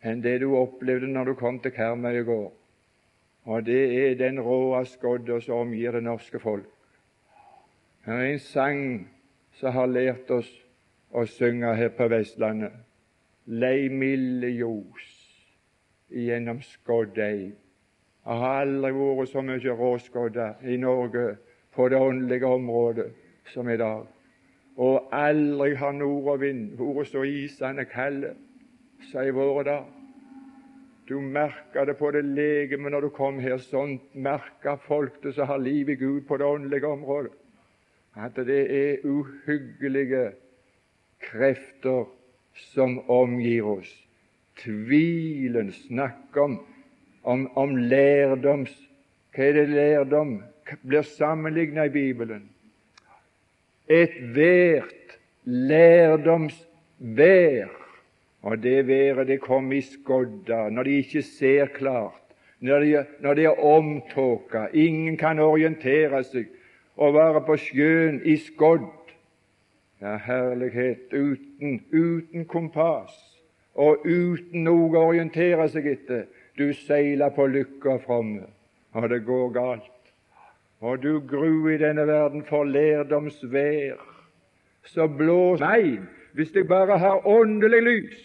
[0.05, 2.49] enn det du opplevde når du kom til Karmøy i går.
[3.45, 6.69] Og det er den råa skodda som omgir det norske folk.
[8.05, 8.81] Det er en sang
[9.59, 10.49] som har lært oss
[11.09, 12.73] å synge her på Vestlandet.
[13.45, 15.05] Lei milde ljos
[16.09, 17.53] gjennom skodd ei
[18.25, 21.35] det har aldri vært så mye råskodde i Norge
[21.75, 23.11] på det åndelige området
[23.53, 24.07] som i dag.
[24.81, 28.33] Og aldri har nord og vært så isende kalde
[29.11, 29.91] som i våre dager.
[31.05, 33.59] Du merka det på det legeme når du kom her.
[33.61, 37.33] Sånn merka folk det som har liv i Gud på det åndelige området.
[38.17, 40.31] At det er uhyggelige
[41.21, 42.07] krefter
[42.71, 43.91] som omgir oss.
[44.57, 46.63] Tvilen snakker om
[47.25, 48.73] om, om lærdoms
[49.35, 50.43] Hva er det lærdom
[50.87, 52.49] blir sammenlignet i Bibelen?
[53.91, 56.55] Ethvert lærdomsvær.
[58.41, 62.21] Og det været det kommer i skodda, når de ikke ser klart,
[62.59, 66.45] når de, når de er omtåka, ingen kan orientere seg,
[66.95, 68.87] og være på sjøen i skodd.
[70.01, 73.35] Ja, herlighet uten, uten kompass
[73.75, 76.25] og uten noe å orientere seg etter.
[76.57, 78.45] Du seiler på lykke og fromme,
[78.93, 79.91] og det går galt.
[80.79, 83.95] Og du gru i denne verden for lærdomsvær.
[84.83, 85.99] Så blås meg
[86.33, 88.21] hvis jeg bare har åndelig lys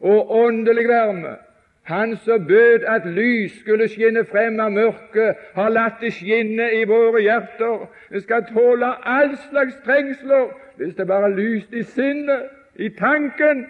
[0.00, 1.36] og åndelig varme.
[1.82, 6.84] Han som bød at lys skulle skinne frem av mørket, har latt det skinne i
[6.84, 7.86] våre hjerter.
[8.10, 13.66] Vi skal tåle all slags trengsler hvis det bare er lyst i sinnet, i tanken.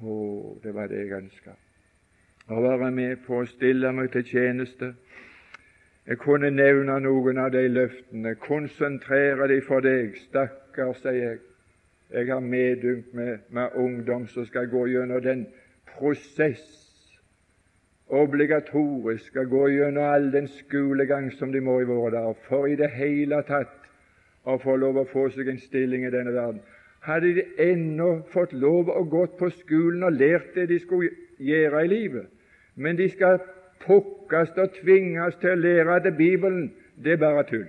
[0.00, 0.14] Å,
[0.64, 1.54] det var det jeg ønska.
[2.50, 4.88] Å være med på å stille meg til tjeneste.
[6.02, 10.16] Jeg kunne nevne noen av de løftene, konsentrere de for deg.
[10.24, 11.38] Stakkar, sier jeg.
[12.10, 15.44] Jeg har medynk med, med ungdom som skal gå gjennom den
[15.92, 16.64] prosess,
[18.10, 22.74] obligatorisk, skal gå gjennom all den skolegang som de må i våre dager, for i
[22.74, 23.86] det hele tatt
[24.42, 26.58] å få lov å få seg en stilling i denne verden.
[27.06, 31.86] Hadde de ennå fått lov å gå på skolen og lært det de skulle gjøre
[31.86, 32.26] i livet,
[32.80, 33.38] men de skal
[33.84, 37.68] pukkes og tvinges til å lære at Bibelen det er bare tull.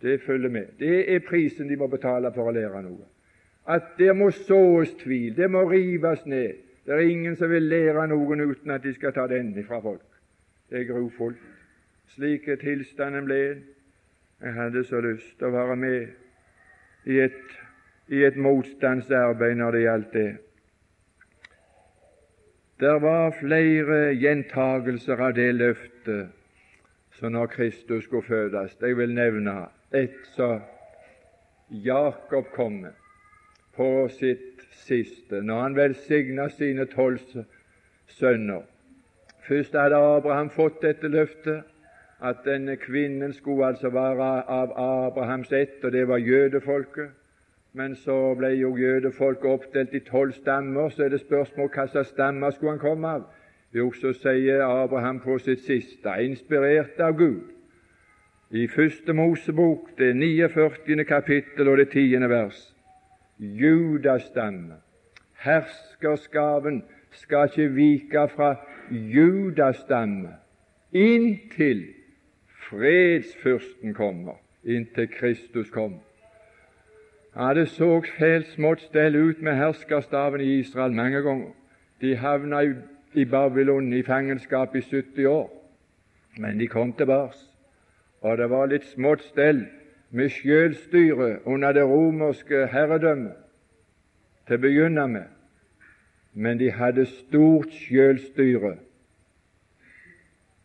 [0.00, 0.66] Det følger med.
[0.78, 3.04] Det er prisen de må betale for å lære noe.
[3.68, 6.56] At det må såes tvil, det må rives ned.
[6.86, 10.06] Det er ingen som vil lære noen uten at de skal ta den fra folk.
[10.70, 11.40] Det er grufullt.
[12.14, 13.42] Slik er tilstanden ble.
[14.40, 16.06] Jeg hadde så lyst til å være med
[17.04, 17.42] i et,
[18.08, 20.30] i et motstandsarbeid når det gjaldt det.
[22.80, 26.30] Det var flere gjentagelser av det løftet
[27.18, 28.76] som når Kristus skulle fødes.
[28.80, 30.62] Jeg vil nevne et som
[31.68, 32.96] Jakob kom med
[33.76, 37.20] på sitt siste, når han velsigna sine tolv
[38.08, 38.64] sønner.
[39.44, 41.60] Først hadde Abraham fått dette løftet,
[42.24, 47.12] at denne kvinnen skulle altså være av Abrahams ett, og det var jødefolket.
[47.72, 52.10] Men så ble jo jødefolket oppdelt i tolv stammer, så er det spørsmål hva slags
[52.14, 53.28] stammer skulle han komme av.
[53.74, 57.52] Jo, så sier Abraham på sitt siste, inspirert av Gud,
[58.50, 61.04] i Første Mosebok, det 49.
[61.06, 62.26] kapittel og det 10.
[62.32, 62.58] vers,
[63.38, 64.80] Judastamme,
[65.44, 66.82] herskerskaven
[67.14, 68.54] skal ikke vike fra
[68.90, 70.34] Judastamme
[70.92, 71.86] inntil
[72.66, 76.09] fredsfyrsten kommer, inntil Kristus kommer.
[77.36, 81.52] Ja, Det så fælt smått stell ut med herskerstaven i Israel mange ganger.
[82.00, 82.60] De havna
[83.14, 85.50] i Babylon i fangenskap i 70 år,
[86.36, 87.36] men de kom tilbake.
[88.20, 89.66] Og det var litt smått stell
[90.10, 93.36] med sjølstyre under det romerske herredømmet
[94.46, 95.28] til å begynne med,
[96.34, 98.74] men de hadde stort sjølstyre.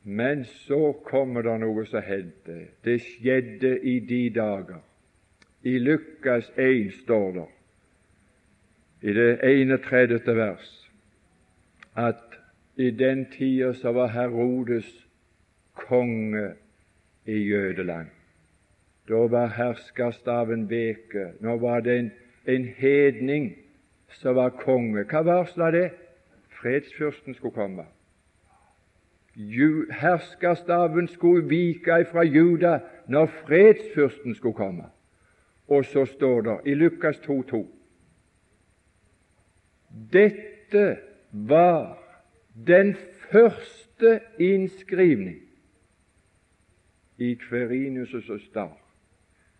[0.03, 2.57] Men så kommer det noe som hendte.
[2.83, 4.81] Det skjedde i de dager
[5.65, 7.45] i Lukas 1 står det,
[9.01, 10.35] i det 31.
[10.35, 10.91] vers,
[11.95, 12.39] at
[12.75, 15.07] i den tida så var Herodes
[15.73, 16.51] konge
[17.25, 18.07] i Jødeland.
[19.09, 21.31] Da var herskerstaven veke.
[21.39, 22.11] Nå var det en,
[22.45, 23.55] en hedning
[24.09, 25.05] som var konge.
[25.09, 25.89] Hva varsla det?
[26.61, 27.85] Fredsfyrsten skulle komme.
[29.91, 34.89] Herskerstaven skulle vike ifra Juda når fredsfyrsten skulle komme.
[35.67, 37.65] Og så står det i Lukas 2,2
[40.13, 40.97] Dette
[41.31, 41.97] var
[42.67, 42.95] den
[43.31, 45.41] første innskrivning
[47.17, 48.77] i Kverinius' star.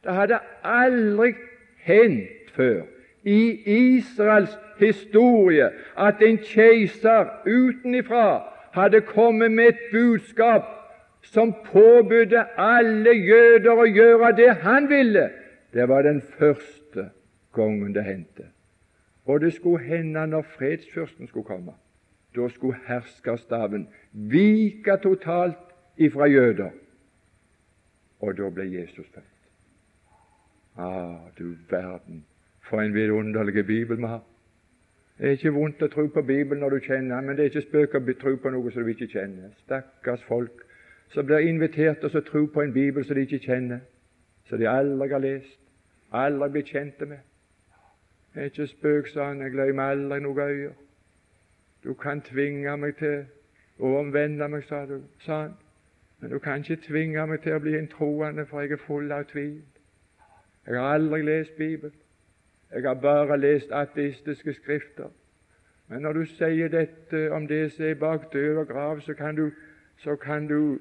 [0.04, 1.34] Det hadde aldri
[1.78, 2.84] hendt før
[3.24, 10.64] i Israels historie at en keiser utenifra hadde kommet med et budskap
[11.22, 15.30] som påbudde alle jøder å gjøre det han ville,
[15.76, 17.10] det var den første
[17.54, 18.46] gangen det hendte.
[19.26, 21.74] Og det skulle hende når fredsfyrsten skulle komme.
[22.36, 25.58] Da skulle herskerstaven vike totalt
[25.98, 26.70] ifra jøder.
[28.20, 29.24] Og da ble Jesus født.
[30.78, 32.26] Ah, du verden,
[32.62, 34.24] for en vidunderlig bibel vi har.
[35.18, 37.52] Det er ikke vondt å tro på Bibelen når du kjenner den, men det er
[37.52, 39.54] ikke spøk å tro på noe som du ikke kjenner.
[39.64, 40.66] Stakkars folk
[41.14, 43.80] som blir invitert til å tro på en bibel som de ikke kjenner,
[44.50, 45.65] som de aldri har lest
[46.16, 47.20] aldri blitt kjent med.
[48.34, 50.72] Det er ikke spøk, sa han, jeg glemmer aldri noe øye.
[51.84, 53.26] Du kan tvinge meg til
[53.80, 55.54] å omvende meg, sa, du, sa han,
[56.20, 59.12] men du kan ikke tvinge meg til å bli en troende, for jeg er full
[59.12, 59.62] av tvil.
[60.66, 61.94] Jeg har aldri lest Bibelen.
[62.72, 65.10] Jeg har bare lest ateistiske skrifter.
[65.88, 69.36] Men når du sier dette om det som er bak død og grav, så kan
[69.36, 69.52] du,
[69.98, 70.80] så kan du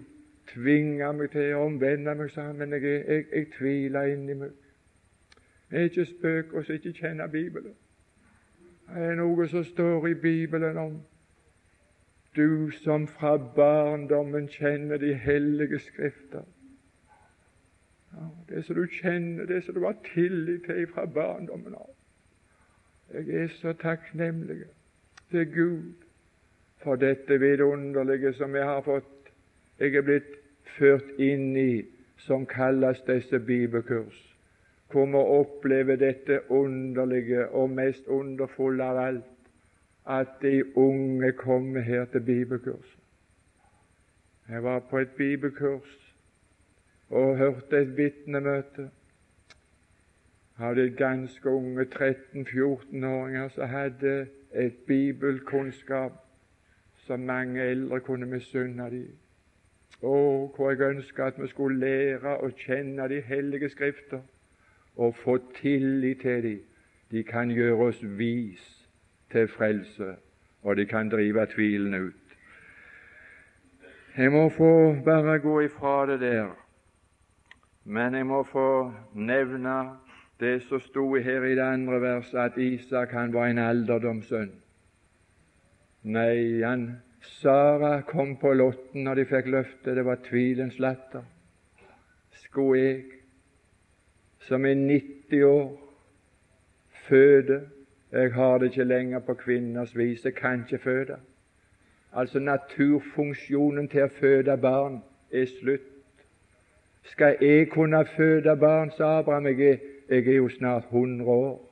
[0.55, 2.57] tvinge meg til å omvende meg, sa han.
[2.59, 4.55] Men jeg, jeg, jeg tviler inni meg.
[5.75, 7.73] Jeg er ikke spøk og som ikke kjenner Bibelen.
[8.87, 11.01] Det er noe som står i Bibelen om
[12.37, 16.45] du som fra barndommen kjenner de hellige skrifter.
[18.15, 21.91] Ja, det som du kjenner, det som du har tillit til fra barndommen av.
[23.15, 24.69] Jeg er så takknemlig
[25.31, 25.93] til Gud
[26.85, 29.33] for dette vidunderlige som jeg har fått.
[29.79, 30.39] Jeg er blitt
[30.79, 31.83] ført inn i,
[32.17, 34.34] som kalles disse bibelkurs,
[34.95, 39.31] hvor å oppleve dette underlige og mest underfulle av alt,
[40.07, 42.91] at de unge kommer her til bibelkurs.
[44.49, 45.95] Jeg var på et bibelkurs
[47.11, 48.91] og hørte et vitnemøte
[50.59, 56.21] av de ganske unge 13-14-åringer som hadde et bibelkunnskap
[57.07, 59.09] som mange eldre kunne misunne dem.
[60.03, 60.15] Å,
[60.57, 64.23] hvor jeg ønsker at vi skulle lære å kjenne de hellige skrifter
[64.97, 66.61] og få tillit til dem.
[67.11, 68.89] De kan gjøre oss vis
[69.31, 70.15] til frelse,
[70.63, 72.37] og de kan drive tvilen ut.
[74.17, 76.51] Jeg må få bare gå ifra det der,
[77.85, 79.97] men jeg må få nevne
[80.41, 84.53] det som sto her i det andre verset, at Isak han var en alderdomssønn.
[86.05, 86.89] Nei, han
[87.25, 89.97] Sara kom på lotten når de fikk løftet.
[89.97, 91.25] Det var tvilens latter.
[92.45, 93.05] Skulle jeg,
[94.49, 95.81] som i 90 år,
[97.09, 97.63] føde
[98.13, 100.25] Jeg har det ikke lenger på kvinners vis.
[100.25, 101.17] Jeg kan ikke føde.
[102.13, 105.01] Altså naturfunksjonen til å føde barn
[105.33, 105.91] er slutt.
[107.03, 109.79] Skal jeg kunne føde barn, sa Abraham, jeg er
[110.09, 111.71] jeg er jo snart 100 år.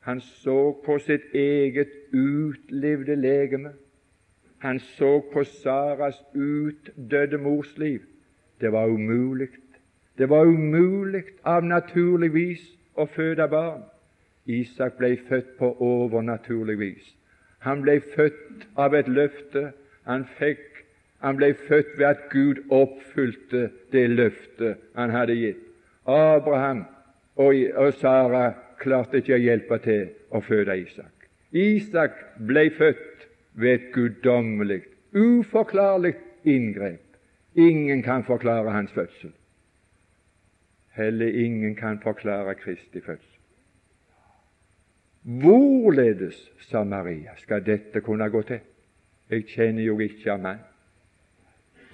[0.00, 3.72] Han så på sitt eget utlivde legeme.
[4.58, 8.00] Han så på Saras utdødde mors liv.
[8.60, 9.48] Det var umulig.
[10.18, 12.64] Det var umulig av naturlig vis
[12.96, 13.82] å føde barn.
[14.46, 17.06] Isak ble født på overnaturlig vis.
[17.66, 19.72] Han ble født av et løfte.
[20.06, 20.84] Han, fikk,
[21.20, 25.62] han ble født ved at Gud oppfylte det løftet han hadde gitt.
[26.06, 26.84] Abraham
[27.36, 31.26] og, Sara klarte ikke å hjelpe til å føde Isak.
[31.52, 36.14] Isak ble født ved et guddommelig, uforklarlig
[36.44, 37.02] inngrep.
[37.56, 39.32] Ingen kan forklare hans fødsel.
[40.96, 43.36] Heller ingen kan forklare Kristi fødsel.
[45.22, 48.60] Hvorledes, sa Maria, skal dette kunne gå til?
[49.30, 50.58] Jeg kjenner jo ikke av mann.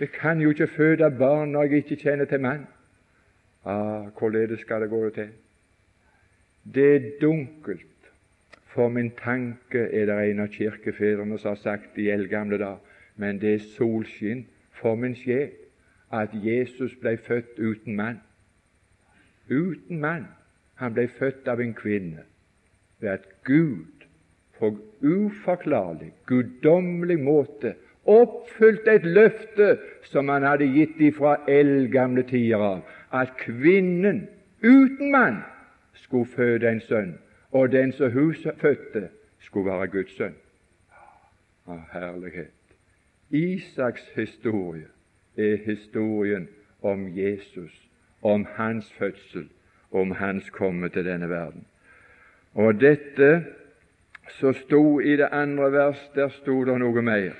[0.00, 2.66] Jeg kan jo ikke føde barn når jeg ikke kjenner til mann.
[3.64, 5.28] Ah, hvorledes skal det gå til?
[6.74, 7.88] Det er dunkelt.
[8.66, 12.78] For min tanke er det en av kirkefedrene som har sagt i eldgamle dager,
[13.16, 15.50] men det er solskinn for min sjel
[16.12, 18.20] at Jesus ble født uten mann.
[19.52, 20.26] Uten mann.
[20.80, 22.24] Han ble født av en kvinne
[23.02, 24.06] ved at Gud
[24.58, 24.70] på
[25.02, 27.74] uforklarlig, guddommelig måte
[28.08, 29.68] oppfylte et løfte
[30.10, 32.80] som han hadde gitt ifra eldgamle tider av,
[33.12, 34.24] at kvinnen
[34.62, 35.42] uten mann
[35.94, 37.14] skulle føde en sønn,
[37.52, 39.08] og den som hun fødte,
[39.42, 40.34] skulle være Guds sønn.
[41.66, 42.54] Av herlighet!
[43.30, 44.88] Isaks historie
[45.36, 46.48] er historien
[46.82, 47.72] om Jesus,
[48.22, 49.48] om hans fødsel,
[49.90, 51.66] om hans komme til denne verden.
[52.54, 53.44] Og dette
[54.28, 57.32] som sto i det andre vers, der sto det noe mer.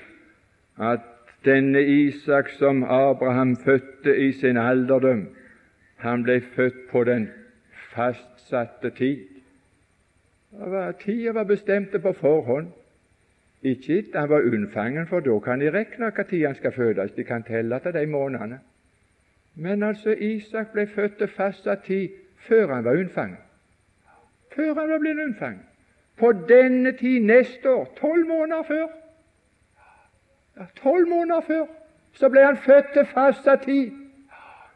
[0.77, 1.05] At
[1.45, 5.27] denne Isak som Abraham fødte i sin alderdom,
[5.97, 7.29] han ble født på den
[7.93, 9.27] fastsatte tid.
[10.99, 12.67] Tida var bestemte på forhånd.
[13.63, 17.11] Ikke han var unnfangen, for da kan de regne hva tid han skal fødes.
[17.15, 18.59] De kan telle til de månedene.
[19.55, 22.09] Men altså, Isak ble født til fastsatt tid
[22.47, 23.37] før han var unnfanget.
[24.55, 25.65] Før han var blitt unnfanget.
[26.17, 28.87] På denne tid neste år, tolv måneder før,
[30.75, 31.65] tolv måneder før,
[32.13, 33.91] så ble han født til fastsatt tid.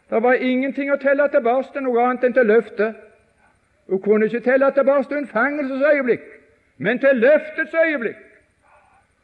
[0.10, 2.96] Det var ingenting å telle tilbake til noe annet enn til løftet.
[3.88, 6.24] Hun kunne ikke telle tilbake til unnfangelsens øyeblikk,
[6.78, 8.24] men til løftets øyeblikk.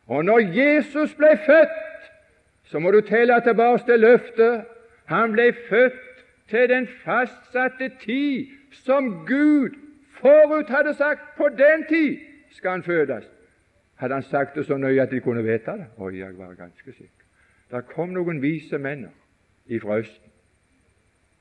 [0.08, 1.80] Og når Jesus ble født,
[2.64, 4.66] så må du telle tilbake til løftet.
[5.06, 9.76] Han ble født til den fastsatte tid som Gud
[10.10, 12.20] forut hadde sagt på den tid
[12.52, 13.26] skal han fødes.
[13.96, 15.86] Hadde han sagt det så nøye at de kunne vite det?
[15.98, 17.26] Oi, jeg var ganske sikker.
[17.72, 19.08] Der kom noen vise menn
[19.82, 20.32] fra Østen.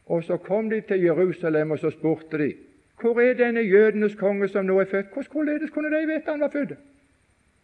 [0.06, 2.54] Og så kom de til Jerusalem, og så spurte de
[3.00, 5.06] Hvor er denne jødenes konge som nå er født?
[5.32, 6.78] Hvordan kunne de vite han var født?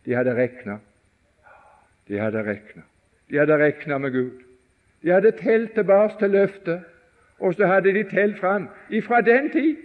[0.05, 0.79] De hadde regna.
[2.09, 2.83] De hadde regna.
[3.31, 4.48] De hadde regna med Gud.
[5.03, 6.81] De hadde telt tilbake til løftet,
[7.39, 9.77] og så hadde de telt fram ifra den tid.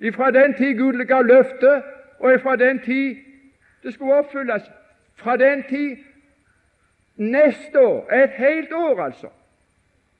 [0.00, 1.82] Ifra den tid Gud ga løftet,
[2.18, 3.16] og ifra den tid
[3.82, 4.62] det skulle oppfylles.
[5.14, 5.96] Fra den tid
[7.16, 8.12] neste år.
[8.12, 9.26] Et helt år, altså.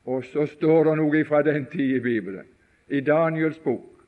[0.04, 2.46] Og så står det noe fra den tid i Bibelen,
[2.88, 4.04] i Daniels bok,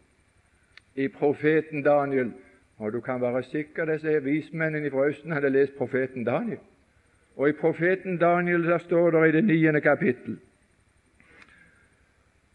[0.95, 2.33] i profeten Daniel.
[2.79, 6.59] Og du kan være sikker disse vismennene fra Østen hadde lest profeten Daniel.
[7.37, 10.39] Og i profeten Daniel der står det i det niende kapittel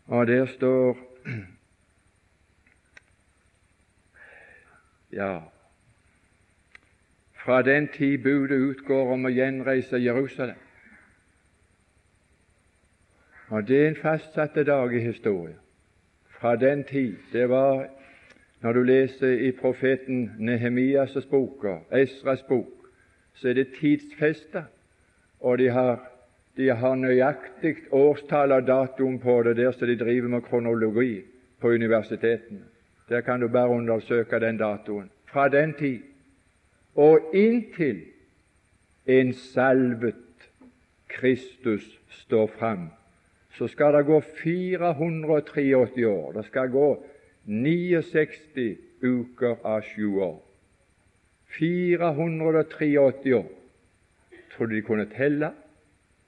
[0.05, 0.97] Og der står
[5.11, 5.39] Ja,
[7.47, 10.57] fra den tid budet utgår om å gjenreise Jerusalem.
[13.47, 15.55] Og det er en fastsatte dag i historien.
[16.27, 17.87] Fra den tid Det var
[18.61, 22.76] når du leser i profeten Nehemias' bok og Esras bok,
[23.37, 24.63] så er det tidsfesta,
[25.39, 25.99] og de har,
[26.57, 31.21] de har nøyaktig årstall og datum på det der så de driver med kronologi
[31.59, 32.63] på universitetene.
[33.09, 35.09] Der kan du bare undersøke den datoen.
[35.25, 35.99] Fra den tid
[36.95, 38.01] og inntil
[39.05, 40.15] en salvet
[41.07, 42.89] Kristus står fram,
[43.53, 46.31] så skal det gå 483 år.
[46.31, 47.05] Det skal gå
[47.45, 50.46] 69 uker av sju år.
[51.59, 53.45] 483 år.
[54.57, 55.51] Trodde de kunne telle?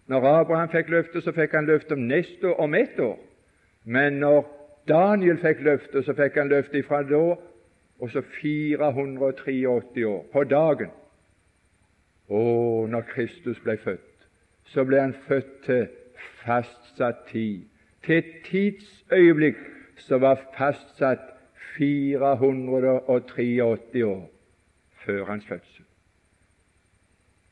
[0.08, 3.20] Når Abraham fikk løftet, så fikk han løftet om neste år, om ett år.
[3.84, 4.48] Men når
[4.88, 7.36] Daniel fikk løftet, så fikk han løftet ifra da
[8.00, 10.90] og så 483 år på dagen.
[12.30, 14.28] Og når Kristus ble født,
[14.66, 15.88] så ble han født til
[16.46, 17.64] fastsatt tid,
[18.06, 19.58] til et tidsøyeblikk
[20.00, 21.20] som var fastsatt
[21.78, 24.30] 483 år
[25.10, 25.86] før hans fødsel.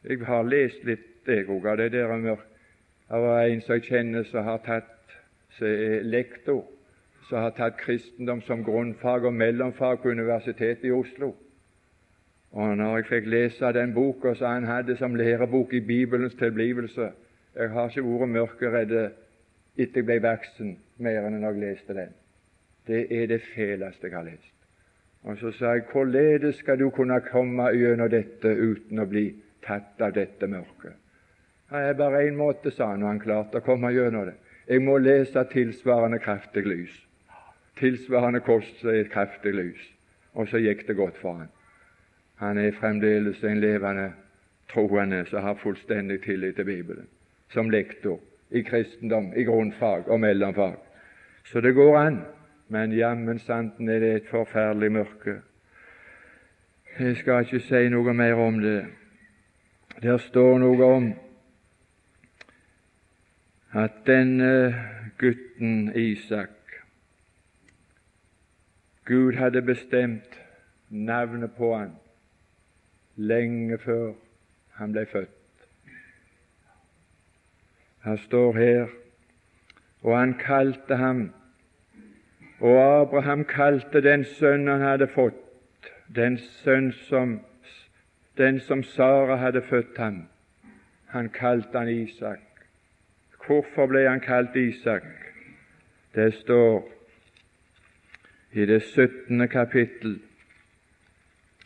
[0.03, 2.45] Jeg har lest litt jeg òg av det der mørke.
[3.09, 5.15] Det var en som jeg kjenner som har tatt
[5.57, 6.65] som er lektor
[7.27, 11.33] som har tatt kristendom som grunnfag og mellomfag på Universitetet i Oslo.
[12.51, 17.11] Og når jeg fikk lese den boka som han hadde som lærebok i Bibelens tilblivelse
[17.57, 18.91] Jeg har ikke vært mørkeredd
[19.77, 22.13] etter jeg ble voksen mer enn når jeg leste den.
[22.87, 24.56] Det er det feleste jeg har lest.
[25.23, 29.31] Og så sa jeg, hvorledes skal du kunne komme gjennom dette uten å bli
[29.65, 30.95] tatt av dette mørket?
[31.71, 34.37] Det er bare én måte, sa han, og han klarte å komme gjennom det.
[34.67, 36.95] Jeg må lese tilsvarende kraftig lys
[37.79, 39.81] tilsvarende kost seg et kraftig lys.
[40.37, 41.51] Og så gikk det godt for han.
[42.41, 44.11] Han er fremdeles en levende
[44.71, 47.07] troende som har fullstendig tillit til Bibelen,
[47.53, 48.19] som lektor
[48.51, 50.75] i kristendom, i grunnfag og mellomfag.
[51.47, 52.19] Så det går an,
[52.67, 55.41] men jammen santen er det et forferdelig mørke.
[56.99, 58.85] Jeg skal ikke si noe mer om det.
[60.01, 61.13] Der står noe om
[63.73, 64.51] at denne
[65.17, 66.49] gutten Isak
[69.07, 70.41] Gud hadde bestemt
[70.89, 71.93] navnet på han
[73.15, 74.13] lenge før
[74.75, 75.63] han ble født.
[78.03, 78.87] Han står her,
[80.01, 81.21] og han kalte ham,
[82.59, 87.39] og Abraham kalte den sønnen han hadde fått, den sønn som,
[88.67, 90.27] som Sara hadde født ham,
[91.13, 92.41] han kalte han Isak.
[93.45, 95.05] Hvorfor ble han kalt Isak?
[96.15, 96.83] Det står
[98.51, 100.17] i det syttende kapittel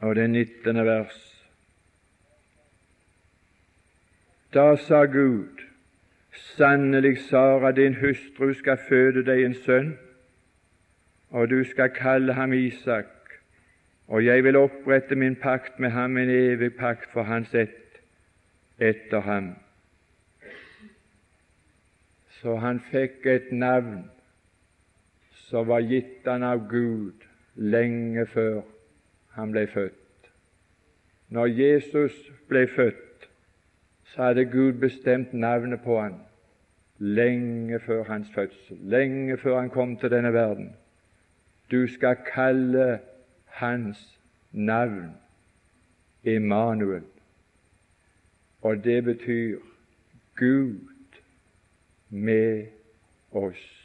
[0.02, 1.18] og det nittende vers.
[4.54, 5.62] Da sa Gud,
[6.32, 9.94] sannelig, Sara, din hustru skal føde deg en sønn,
[11.32, 13.06] og du skal kalle ham Isak,
[14.08, 18.02] og jeg vil opprette min pakt med ham, en evig pakt for hans ett
[18.80, 19.54] etter ham.
[22.42, 24.10] Så han fikk et navn
[25.48, 27.24] som var gitt han av Gud
[27.56, 28.62] lenge før
[29.38, 29.96] han ble født.
[31.30, 32.18] Når Jesus
[32.50, 33.30] ble født,
[34.12, 36.20] så hadde Gud bestemt navnet på han
[37.02, 40.74] lenge før hans fødsel, lenge før han kom til denne verden.
[41.72, 43.00] Du skal kalle
[43.46, 44.20] hans
[44.52, 45.12] navn
[46.24, 47.04] Emanuel,
[48.62, 49.60] og det betyr
[50.36, 50.88] Gud
[52.10, 52.68] med
[53.32, 53.82] oss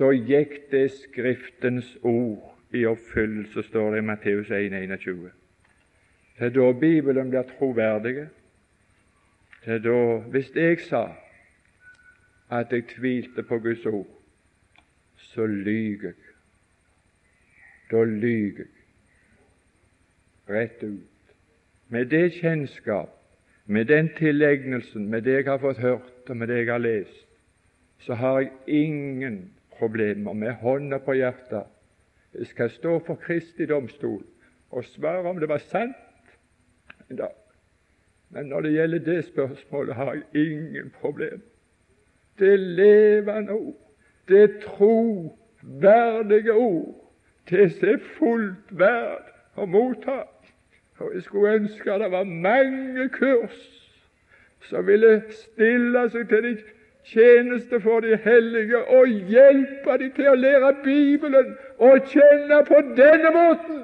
[0.00, 5.30] så gikk det Skriftens ord i oppfyllelse, står det i Matteus 1, 21.
[6.38, 8.28] Det er da Bibelen blir troverdig.
[9.64, 9.98] Det er da
[10.32, 11.02] Hvis jeg sa
[12.50, 14.08] at jeg tvilte på Guds ord,
[15.34, 16.14] så lyver jeg.
[17.90, 18.80] da lyger jeg
[20.50, 21.34] rett ut.
[21.88, 23.10] Med det kjennskap,
[23.66, 27.26] med den tilegnelsen, med det jeg har fått hørt, og med det jeg har lest,
[27.98, 31.66] så har jeg ingen problemer med hånda på hjertet.
[32.34, 34.22] Jeg skal stå for Kristi domstol
[34.70, 35.96] og svare om det var sant
[37.10, 37.26] Da.
[38.30, 41.42] Men når det gjelder det spørsmålet, har jeg ingen problemer.
[42.38, 43.89] Det levende ord,
[44.30, 46.94] det troverdige ord,
[47.50, 49.26] det seg fullt verd
[49.58, 50.22] å motta.
[51.00, 53.60] Og Jeg skulle ønske det var mange kurs
[54.68, 56.56] som ville stille seg til de
[57.08, 63.32] tjeneste for de hellige og hjelpe dem til å lære Bibelen og kjenne på denne
[63.32, 63.80] måten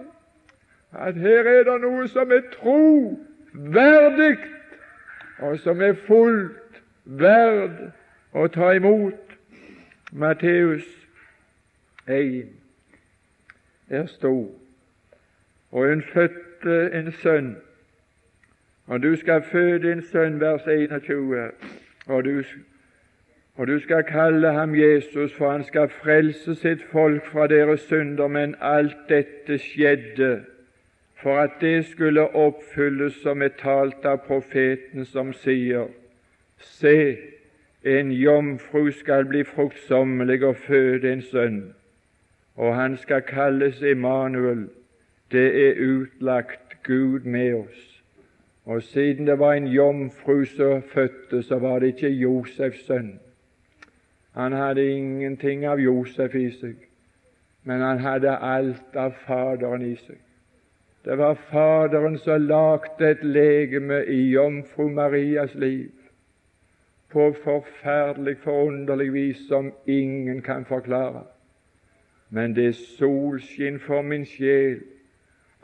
[0.99, 4.37] at her er det noe som er troverdig,
[5.39, 7.91] og som er fullt verd
[8.33, 9.26] å ta imot.
[10.19, 11.09] Matteus
[12.09, 12.49] 1
[13.89, 14.51] er stor,
[15.71, 17.57] og hun fødte en sønn.
[18.87, 21.51] Og du skal føde en sønn, vers 21,
[22.07, 22.43] og du,
[23.55, 28.27] og du skal kalle ham Jesus, for han skal frelse sitt folk fra deres synder.
[28.27, 30.45] Men alt dette skjedde
[31.15, 35.89] for at det skulle oppfylles som er talt av profeten, som sier:"
[36.59, 37.17] Se,
[37.87, 41.61] en jomfru skal bli fruktsommelig og føde en sønn,
[42.57, 44.69] og han skal kalles Emanuel.
[45.31, 48.03] Det er utlagt Gud med oss.
[48.65, 53.21] Og siden det var en jomfru som fødte, så var det ikke Josefs sønn.
[54.35, 56.75] Han hadde ingenting av Josef i seg,
[57.65, 60.19] men han hadde alt av Faderen i seg.
[61.05, 66.06] Det var Faderen som lagde et legeme i jomfru Marias liv
[67.13, 71.25] på forferdelig, forunderlig vis som ingen kan forklare.
[72.31, 74.81] Men det er solskinn for min sjel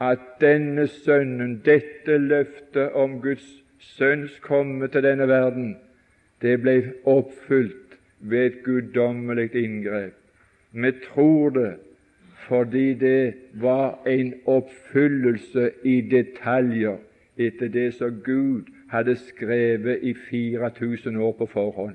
[0.01, 3.47] at denne sønnen, dette løftet om Guds
[3.79, 5.77] sønns komme til denne verden,
[6.43, 10.15] det ble oppfylt ved et guddommelig inngrep.
[10.73, 11.73] Vi tror det
[12.49, 16.97] fordi det var en oppfyllelse i detaljer
[17.39, 21.95] etter det som Gud hadde skrevet i 4000 år på forhånd.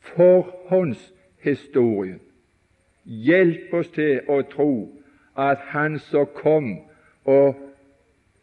[0.00, 2.20] Forhåndshistorien
[3.04, 4.92] hjelp oss til å tro
[5.36, 6.78] at Han som kom
[7.28, 7.56] og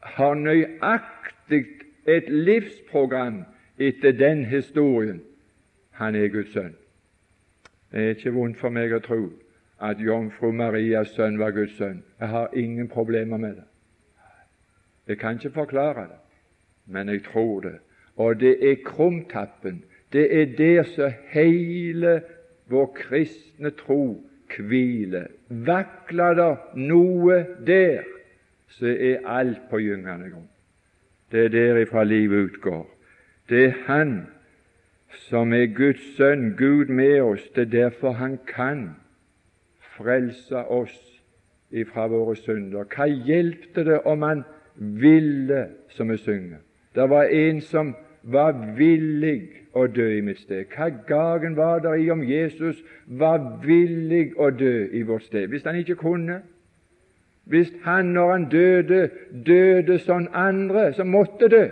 [0.02, 1.66] har nøyaktig
[2.06, 3.44] et livsprogram
[3.82, 5.22] etter den historien,
[5.92, 6.76] han er Guds sønn.
[7.92, 9.30] Det er ikke vondt for meg å tro
[9.82, 12.04] at jomfru Marias sønn var Guds sønn.
[12.20, 13.64] Jeg har ingen problemer med det.
[15.08, 16.20] Jeg kan ikke forklare det,
[16.86, 17.78] men jeg tror det.
[18.16, 19.84] Og det er krumtappen.
[20.14, 22.22] Det er der som hele
[22.70, 24.24] vår kristne tro
[24.58, 25.28] hviler.
[25.50, 28.04] Vakler det noe der,
[28.68, 30.50] så er alt på gyngende grunn.
[31.32, 32.86] Det er derifra livet utgår.
[33.50, 34.28] Det er Han
[35.30, 37.50] som er Guds sønn, Gud med oss.
[37.56, 38.96] Det er derfor Han kan
[39.98, 40.96] frelse oss
[41.72, 42.86] ifra våre synder.
[42.90, 44.44] Hva hjelpte det om han
[44.76, 46.65] ville, som vi synger?
[46.96, 49.42] Det var en som var villig
[49.76, 50.66] å dø i mitt sted.
[50.72, 55.66] Hva gagen var det i om Jesus var villig å dø i vårt sted, hvis
[55.68, 56.40] han ikke kunne?
[57.46, 59.10] Hvis han, når han døde,
[59.46, 61.68] døde som andre som måtte dø.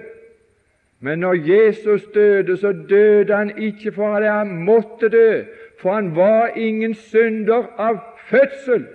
[1.00, 5.44] Men når Jesus døde, så døde han ikke for han måtte dø,
[5.80, 7.98] for han var ingen synder av
[8.30, 8.86] fødsel,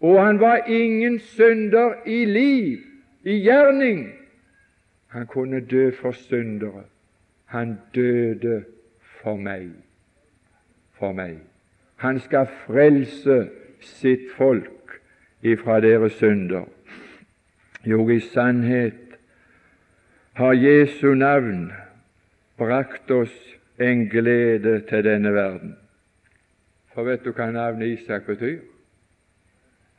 [0.00, 2.78] og han var ingen synder i liv,
[3.24, 4.17] i gjerning.
[5.08, 6.84] Han kunne dø for syndere.
[7.44, 8.64] Han døde
[9.00, 9.70] for meg.
[10.92, 11.38] For meg.
[11.96, 13.48] Han skal frelse
[13.80, 15.00] sitt folk
[15.42, 16.64] ifra deres synder.
[17.84, 19.18] Jo, i sannhet
[20.34, 21.72] har Jesu navn
[22.58, 23.34] brakt oss
[23.78, 25.76] en glede til denne verden.
[26.94, 28.60] For vet du hva navnet Isak betyr?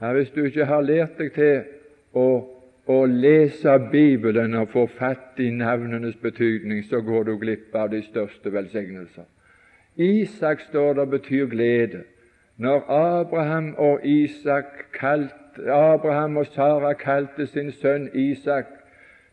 [0.02, 1.62] Ja, hvis du ikke har lært deg til
[2.16, 2.26] å,
[2.90, 8.02] å lese Bibelen og få fatt i navnenes betydning, så går du glipp av de
[8.02, 9.28] største velsignelser.
[9.96, 12.02] Isak står der betyr glede.
[12.58, 18.66] Når Abraham og Isak kalt, Abraham og Sara kalte sin sønn Isak,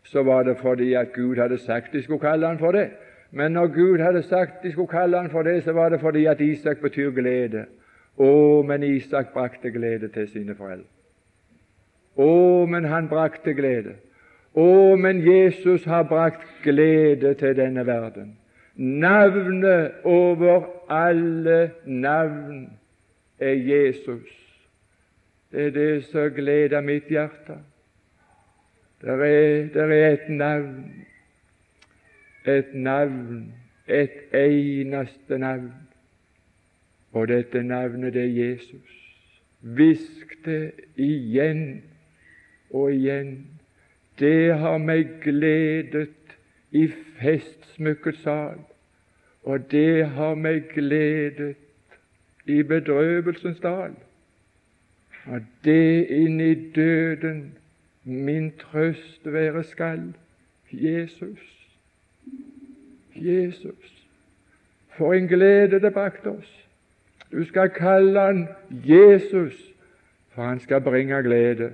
[0.03, 2.89] så var det fordi at Gud hadde sagt de skulle kalle han for det.
[3.31, 6.25] Men når Gud hadde sagt de skulle kalle han for det, så var det fordi
[6.25, 7.65] at Isak betyr glede.
[8.17, 10.96] Å, men Isak brakte glede til sine foreldre.
[12.17, 13.95] Å, men han brakte glede.
[14.57, 18.33] Å, men Jesus har brakt glede til denne verden.
[18.77, 22.69] Navnet over alle navn
[23.39, 24.29] er Jesus.
[25.51, 27.57] Det er det som gleder mitt hjerte.
[29.01, 31.05] Der er, der er et navn,
[32.45, 33.53] et navn,
[33.87, 35.71] et eneste navn,
[37.11, 38.97] og dette navnet, det er Jesus.
[39.61, 41.83] Hvisk det igjen
[42.69, 43.47] og igjen.
[44.19, 46.37] Det har meg gledet
[46.71, 46.87] i
[47.19, 48.59] festsmykkets sal,
[49.43, 51.55] og det har meg gledet
[52.45, 53.95] i bedrøvelsens dal.
[55.27, 57.41] Og det inn i døden
[58.03, 60.13] min trøst være skal.
[60.71, 61.67] Jesus,
[63.15, 64.07] Jesus,
[64.97, 66.53] for en glede det brakte oss.
[67.31, 69.55] Du skal kalle han Jesus,
[70.31, 71.71] for han skal bringe glede.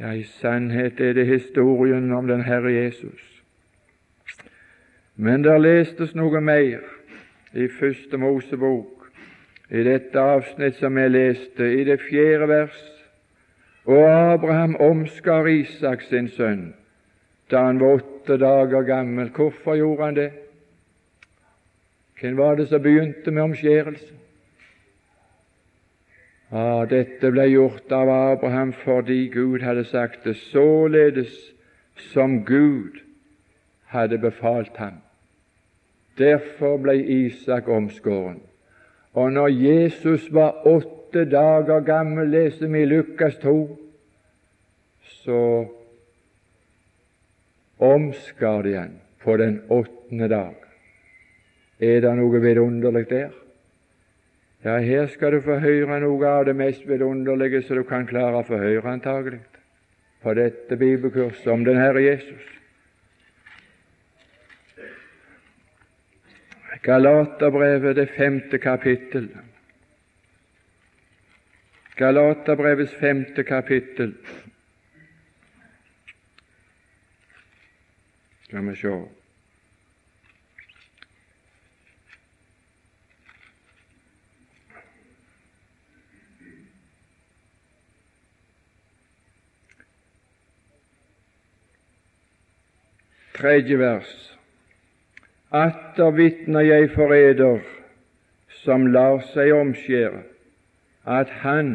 [0.00, 3.42] Ja, i sannhet er det historien om den Herre Jesus.
[5.16, 6.82] Men der lestes noe mer
[7.54, 9.06] i Første Mosebok,
[9.70, 12.80] i dette avsnitt som jeg leste, i det fjerde vers.
[13.86, 16.72] Og Abraham omskar Isak sin sønn
[17.52, 19.28] da han var åtte dager gammel.
[19.30, 20.30] Hvorfor gjorde han det?
[22.20, 24.14] Hvem var det som begynte med omskjærelse?
[26.52, 31.32] Ah, dette ble gjort av Abraham fordi Gud hadde sagt det, således
[32.12, 33.00] som Gud
[33.94, 35.00] hadde befalt ham.
[36.18, 38.40] Derfor ble Isak omskåren.
[39.14, 43.54] Og når Jesus var åtte dager gammel, leser vi i Lukas 2,
[45.22, 45.66] så
[47.78, 50.54] omskar de ham på den åttende dag.
[51.80, 53.43] Er det noe vidunderlig der?
[54.64, 58.38] Ja, her skal du få høre noe av det mest vidunderlige som du kan klare
[58.40, 59.42] å få høre, antagelig,
[60.24, 62.46] på dette bibelkurset om den Herre Jesus.
[66.84, 69.28] Galaterbrevet, det femte kapittel.
[71.96, 74.14] Galaterbrevets femte kapittel.
[78.48, 78.94] Skal vi se
[93.34, 94.38] Tredje vers.
[95.50, 97.58] Atter vitner jeg for eder
[98.62, 100.22] som lar seg omskjære,
[101.04, 101.72] at han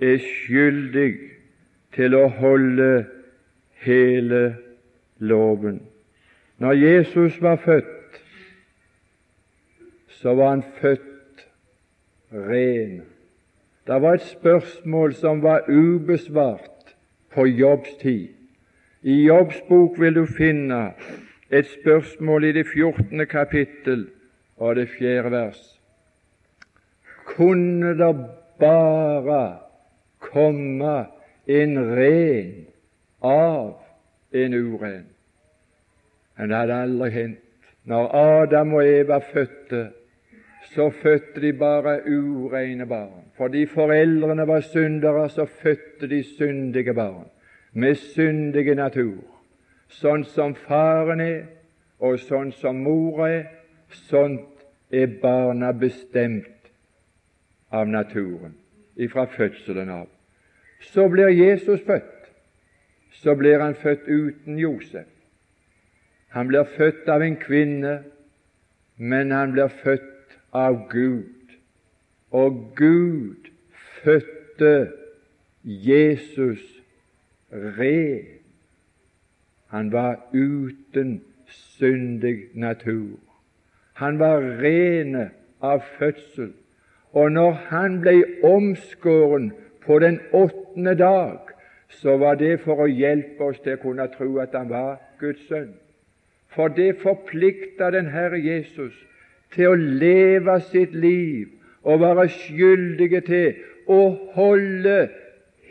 [0.00, 1.14] er skyldig
[1.96, 3.06] til å holde
[3.82, 4.42] hele
[5.18, 5.80] loven.
[6.60, 8.22] Når Jesus var født,
[10.20, 11.46] så var han født
[12.32, 13.02] ren.
[13.88, 16.96] Det var et spørsmål som var ubesvart
[17.32, 18.37] på Jobbs tid.
[19.08, 20.78] I Jobbs bok vil du finne
[21.50, 23.26] et spørsmål i det 14.
[23.26, 24.02] kapittel
[24.56, 25.60] og det fjerde vers.
[27.24, 28.16] Kunne det
[28.60, 29.44] bare
[30.20, 30.96] komme
[31.46, 32.66] en ren
[33.24, 33.78] av
[34.42, 35.08] en uren?
[36.36, 37.40] Men det hadde aldri hendt.
[37.88, 39.86] Når Adam og Eva fødte,
[40.74, 43.24] så fødte de bare urene barn.
[43.40, 47.24] Fordi foreldrene var syndere, så fødte de syndige barn
[47.78, 49.22] med syndige natur.
[49.88, 51.42] Sånn som faren er,
[52.02, 53.44] og sånn som mora er,
[54.08, 56.70] sånt er barna bestemt
[57.70, 58.56] av naturen,
[58.96, 60.06] ifra fødselen av.
[60.90, 62.14] Så blir Jesus født.
[63.18, 65.08] Så blir han født uten Josef.
[66.34, 67.94] Han blir født av en kvinne,
[68.96, 71.54] men han blir født av Gud.
[72.30, 73.48] Og Gud
[74.02, 74.90] fødte
[75.64, 76.77] Jesus
[77.52, 78.38] ren
[79.68, 83.18] han var uten syndig natur.
[83.94, 85.30] Han var rene
[85.60, 86.52] av fødsel.
[87.12, 89.52] Og når han ble omskåren
[89.84, 91.38] på den åttende dag,
[91.88, 95.44] så var det for å hjelpe oss til å kunne tro at han var Guds
[95.48, 95.72] sønn.
[96.48, 98.94] For det forplikta den Herre Jesus
[99.52, 101.48] til å leve sitt liv
[101.82, 104.02] og være skyldige til å
[104.36, 105.08] holde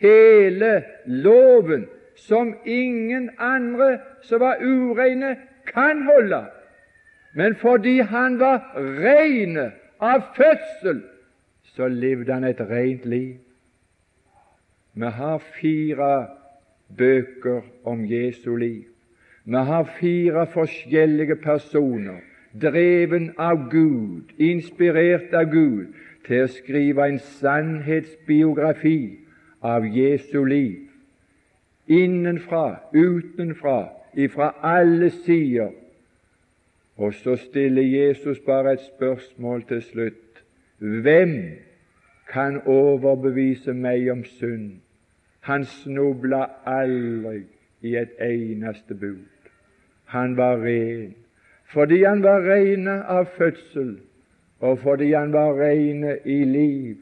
[0.02, 5.38] hele loven som ingen andre som var ureine,
[5.74, 6.46] kan holde.
[7.34, 9.58] Men fordi han var rein
[10.00, 11.04] av fødsel,
[11.64, 13.36] så levde han et rent liv.
[14.94, 16.28] Vi har fire
[16.98, 18.84] bøker om Jesu liv.
[19.46, 22.20] Vi har fire forskjellige personer,
[22.62, 25.94] dreven av Gud, inspirert av Gud,
[26.26, 29.27] til å skrive en sannhetsbiografi
[29.62, 30.88] av Jesu liv
[31.88, 35.72] innenfra, utenfra, ifra alle sider.
[36.98, 40.44] Og så stiller Jesus bare et spørsmål til slutt.
[40.78, 41.52] Hvem
[42.30, 44.72] kan overbevise meg om synd.
[45.40, 47.46] Han snubla aldri
[47.82, 49.24] i et eneste bud.
[50.06, 51.16] Han var ren.
[51.72, 53.98] Fordi han var ren av fødsel,
[54.60, 56.96] og fordi han var ren i liv,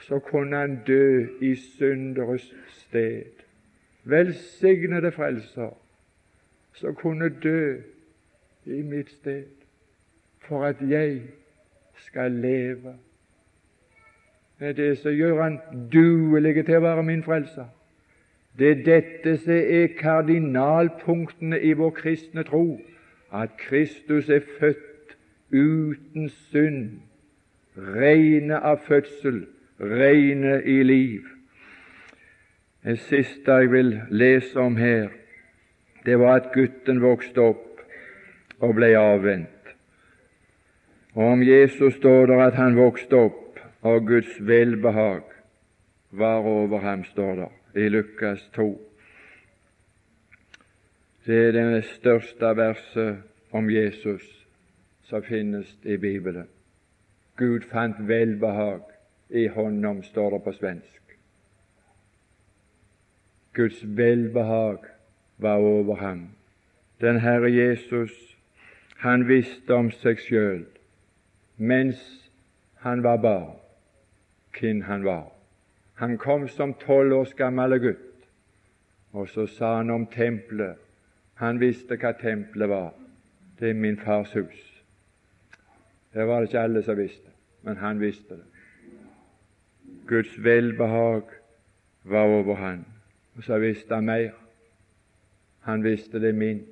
[0.00, 3.22] så kunne han dø i synderes sted.
[4.04, 5.76] Velsignede Frelser,
[6.72, 7.76] som kunne dø
[8.64, 9.44] i mitt sted,
[10.40, 11.22] for at jeg
[11.96, 12.94] skal leve.
[14.58, 15.58] Det er det som gjør han
[15.92, 17.68] duelig til å være min frelser.
[18.58, 22.80] Det er dette som er kardinalpunktene i vår kristne tro,
[23.32, 25.14] at Kristus er født
[25.52, 26.98] uten synd,
[27.76, 29.44] rene av fødsel,
[29.80, 31.22] reine i liv.
[32.84, 35.08] Det siste jeg vil lese om her,
[36.06, 37.82] det var at gutten vokste opp
[38.60, 39.74] og ble avvent.
[41.14, 45.22] Og om Jesus står det at han vokste opp, og Guds velbehag
[46.10, 48.68] var over ham, står det i Lukas 2.
[51.26, 53.18] Det er det største verset
[53.52, 54.24] om Jesus
[55.04, 56.48] som finnes i Bibelen.
[57.36, 58.97] Gud fant velbehag
[59.28, 61.02] i honom, står det på svensk.
[63.52, 64.78] Guds velbehag
[65.36, 66.28] var over ham.
[67.00, 68.36] Den Herre Jesus,
[68.96, 70.66] han visste om seg sjøl
[71.58, 71.98] mens
[72.82, 73.56] han var barn,
[74.54, 75.32] hvem han var.
[75.98, 78.28] Han kom som tolv års gammel gutt,
[79.12, 80.78] og så sa han om tempelet.
[81.42, 82.92] Han visste hva tempelet var.
[83.58, 84.60] Det er min fars hus.
[86.14, 87.30] Det var det ikke alle som visste,
[87.62, 88.46] men han visste det.
[90.08, 91.22] Guds velbehag
[92.04, 92.86] var over han.
[93.36, 94.30] Og så visste han mer.
[95.60, 96.62] Han visste det er min.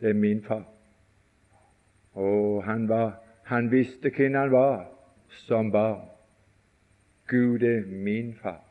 [0.00, 0.64] Det er min far.
[2.12, 3.12] Og han, var,
[3.44, 4.86] han visste hvem han var
[5.28, 6.08] som barn.
[7.28, 8.64] Gud er min far.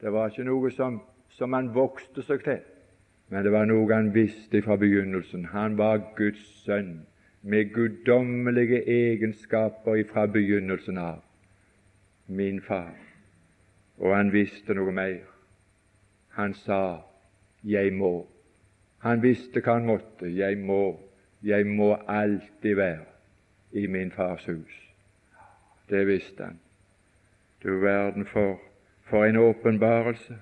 [0.00, 2.58] Det var ikke noe som, som han vokste seg til,
[3.32, 5.46] men det var noe han visste fra begynnelsen.
[5.54, 7.06] Han var Guds sønn
[7.42, 11.22] med guddommelige egenskaper fra begynnelsen av.
[12.26, 12.94] Min far.
[13.98, 15.24] Og han visste noe mer.
[16.28, 17.02] Han sa
[17.64, 18.26] 'jeg må'.
[18.98, 20.26] Han visste hva han måtte.
[20.26, 21.00] 'Jeg må'.
[21.42, 23.04] Jeg må alltid være
[23.72, 24.92] i min fars hus.
[25.90, 26.60] Det visste han.
[27.62, 28.60] Du verden for,
[29.02, 30.36] for en åpenbarelse.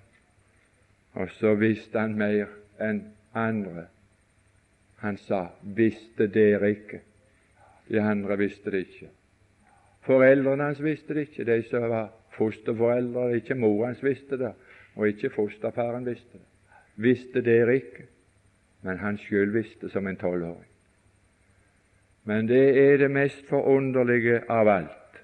[1.13, 2.47] Og så visste han mer
[2.81, 3.03] enn
[3.35, 3.87] andre.
[4.97, 7.01] Han sa 'visste dere ikke'.
[7.89, 9.09] De andre visste det ikke.
[10.07, 13.37] Foreldrene hans visste det ikke, de som var fosterforeldre.
[13.37, 14.53] Ikke mor hans visste det,
[14.95, 16.49] og ikke fosterfaren visste det.
[16.97, 18.07] Visste dere ikke,
[18.83, 20.69] men han sjøl visste som en tolvåring.
[22.25, 25.23] Men det er det mest forunderlige av alt.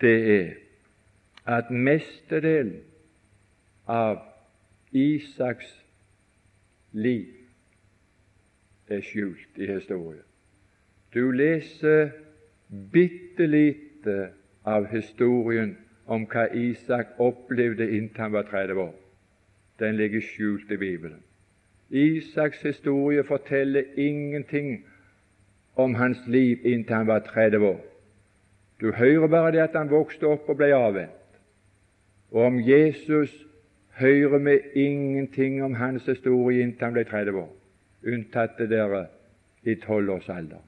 [0.00, 0.50] Det er
[1.46, 2.80] at mestedelen
[3.88, 4.20] av
[4.92, 5.68] Isaks
[6.92, 7.32] liv
[8.88, 10.24] er skjult i historien.
[11.14, 12.12] Du leser
[12.92, 13.46] bitte
[14.02, 14.28] lite
[14.62, 15.76] av historien
[16.06, 18.94] om hva Isak opplevde inntil han var 30 år.
[19.78, 21.22] Den ligger skjult i Bibelen.
[21.90, 24.84] Isaks historie forteller ingenting
[25.76, 27.80] om hans liv inntil han var 30 år.
[28.80, 31.10] Du hører bare det at han vokste opp og ble avvent.
[32.30, 33.30] Og om Jesus
[33.98, 37.50] hører vi ingenting om hans historie inntil han ble 30 år,
[38.06, 39.06] unntatt det dere
[39.62, 40.64] i tolvårsalderen.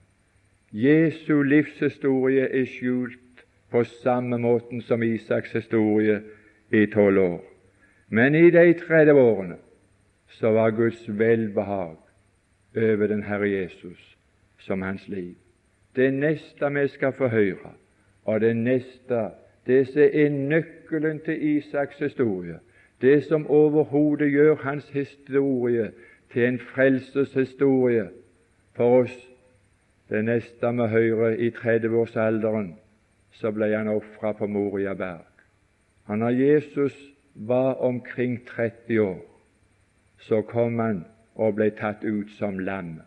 [0.75, 3.24] Jesu livshistorie er skjult
[3.75, 6.21] på samme måten som Isaks historie
[6.71, 7.45] i tolv år.
[8.09, 9.57] Men i de 30 årene
[10.29, 11.97] så var Guds velbehag
[12.77, 14.17] over den Herre Jesus
[14.59, 15.35] som hans liv.
[15.97, 17.73] Det neste vi skal få høre,
[18.25, 19.31] og det neste
[19.67, 22.59] det som er nøkkelen til Isaks historie,
[23.01, 25.91] det som overhodet gjør hans historie
[26.33, 28.09] til en frelseshistorie
[28.77, 29.19] for oss.
[30.09, 32.75] Det neste vi hører i 30-årsalderen,
[33.35, 35.31] så ble han ofra på Moria berg.
[36.07, 36.97] Og når Jesus
[37.35, 39.23] var omkring 30 år,
[40.19, 41.05] så kom han
[41.35, 43.01] og ble tatt ut som lam.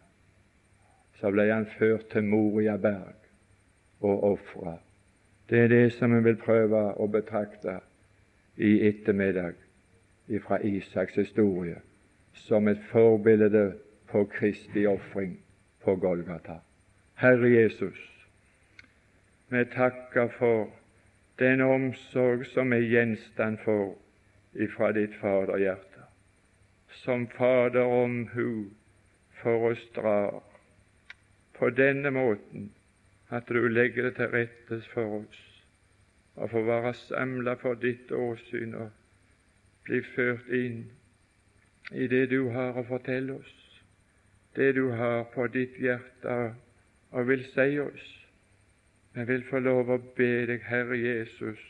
[1.19, 3.15] Så ble han ført til Moria berg
[4.01, 4.77] og ofra.
[5.49, 7.79] Det er det som vi vil prøve å betrakte
[8.57, 9.55] i ettermiddag
[10.43, 11.79] fra Isaks historie
[12.33, 13.71] som et forbilde
[14.11, 15.37] på Kristi ofring
[15.83, 16.59] på Golgata.
[17.15, 18.16] Herre Jesus,
[19.49, 20.69] vi takker for
[21.39, 23.95] den omsorg som er gjenstand for
[24.53, 26.07] ifra ditt Faderhjerte,
[27.03, 28.69] som Fader omhu
[29.41, 30.41] for oss drar
[31.59, 32.71] på denne måten
[33.29, 35.43] at du legger det til rette for oss.
[36.37, 38.91] å få være samla for ditt åsyn og
[39.87, 40.83] bli ført inn
[41.91, 43.55] i det du har å fortelle oss,
[44.55, 46.37] det du har på ditt hjerte
[47.11, 48.16] og vil si oss.
[49.17, 51.61] Jeg vil få lov å be deg, Herre Jesus,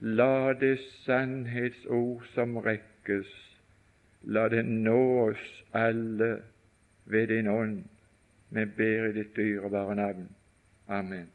[0.00, 3.28] la det sannhetsord som rekkes,
[4.24, 5.44] la det nå oss
[5.76, 6.30] alle
[7.12, 7.82] ved din ånd.
[8.56, 10.30] Vi ber i ditt dyrebare navn.
[10.88, 11.28] Amen.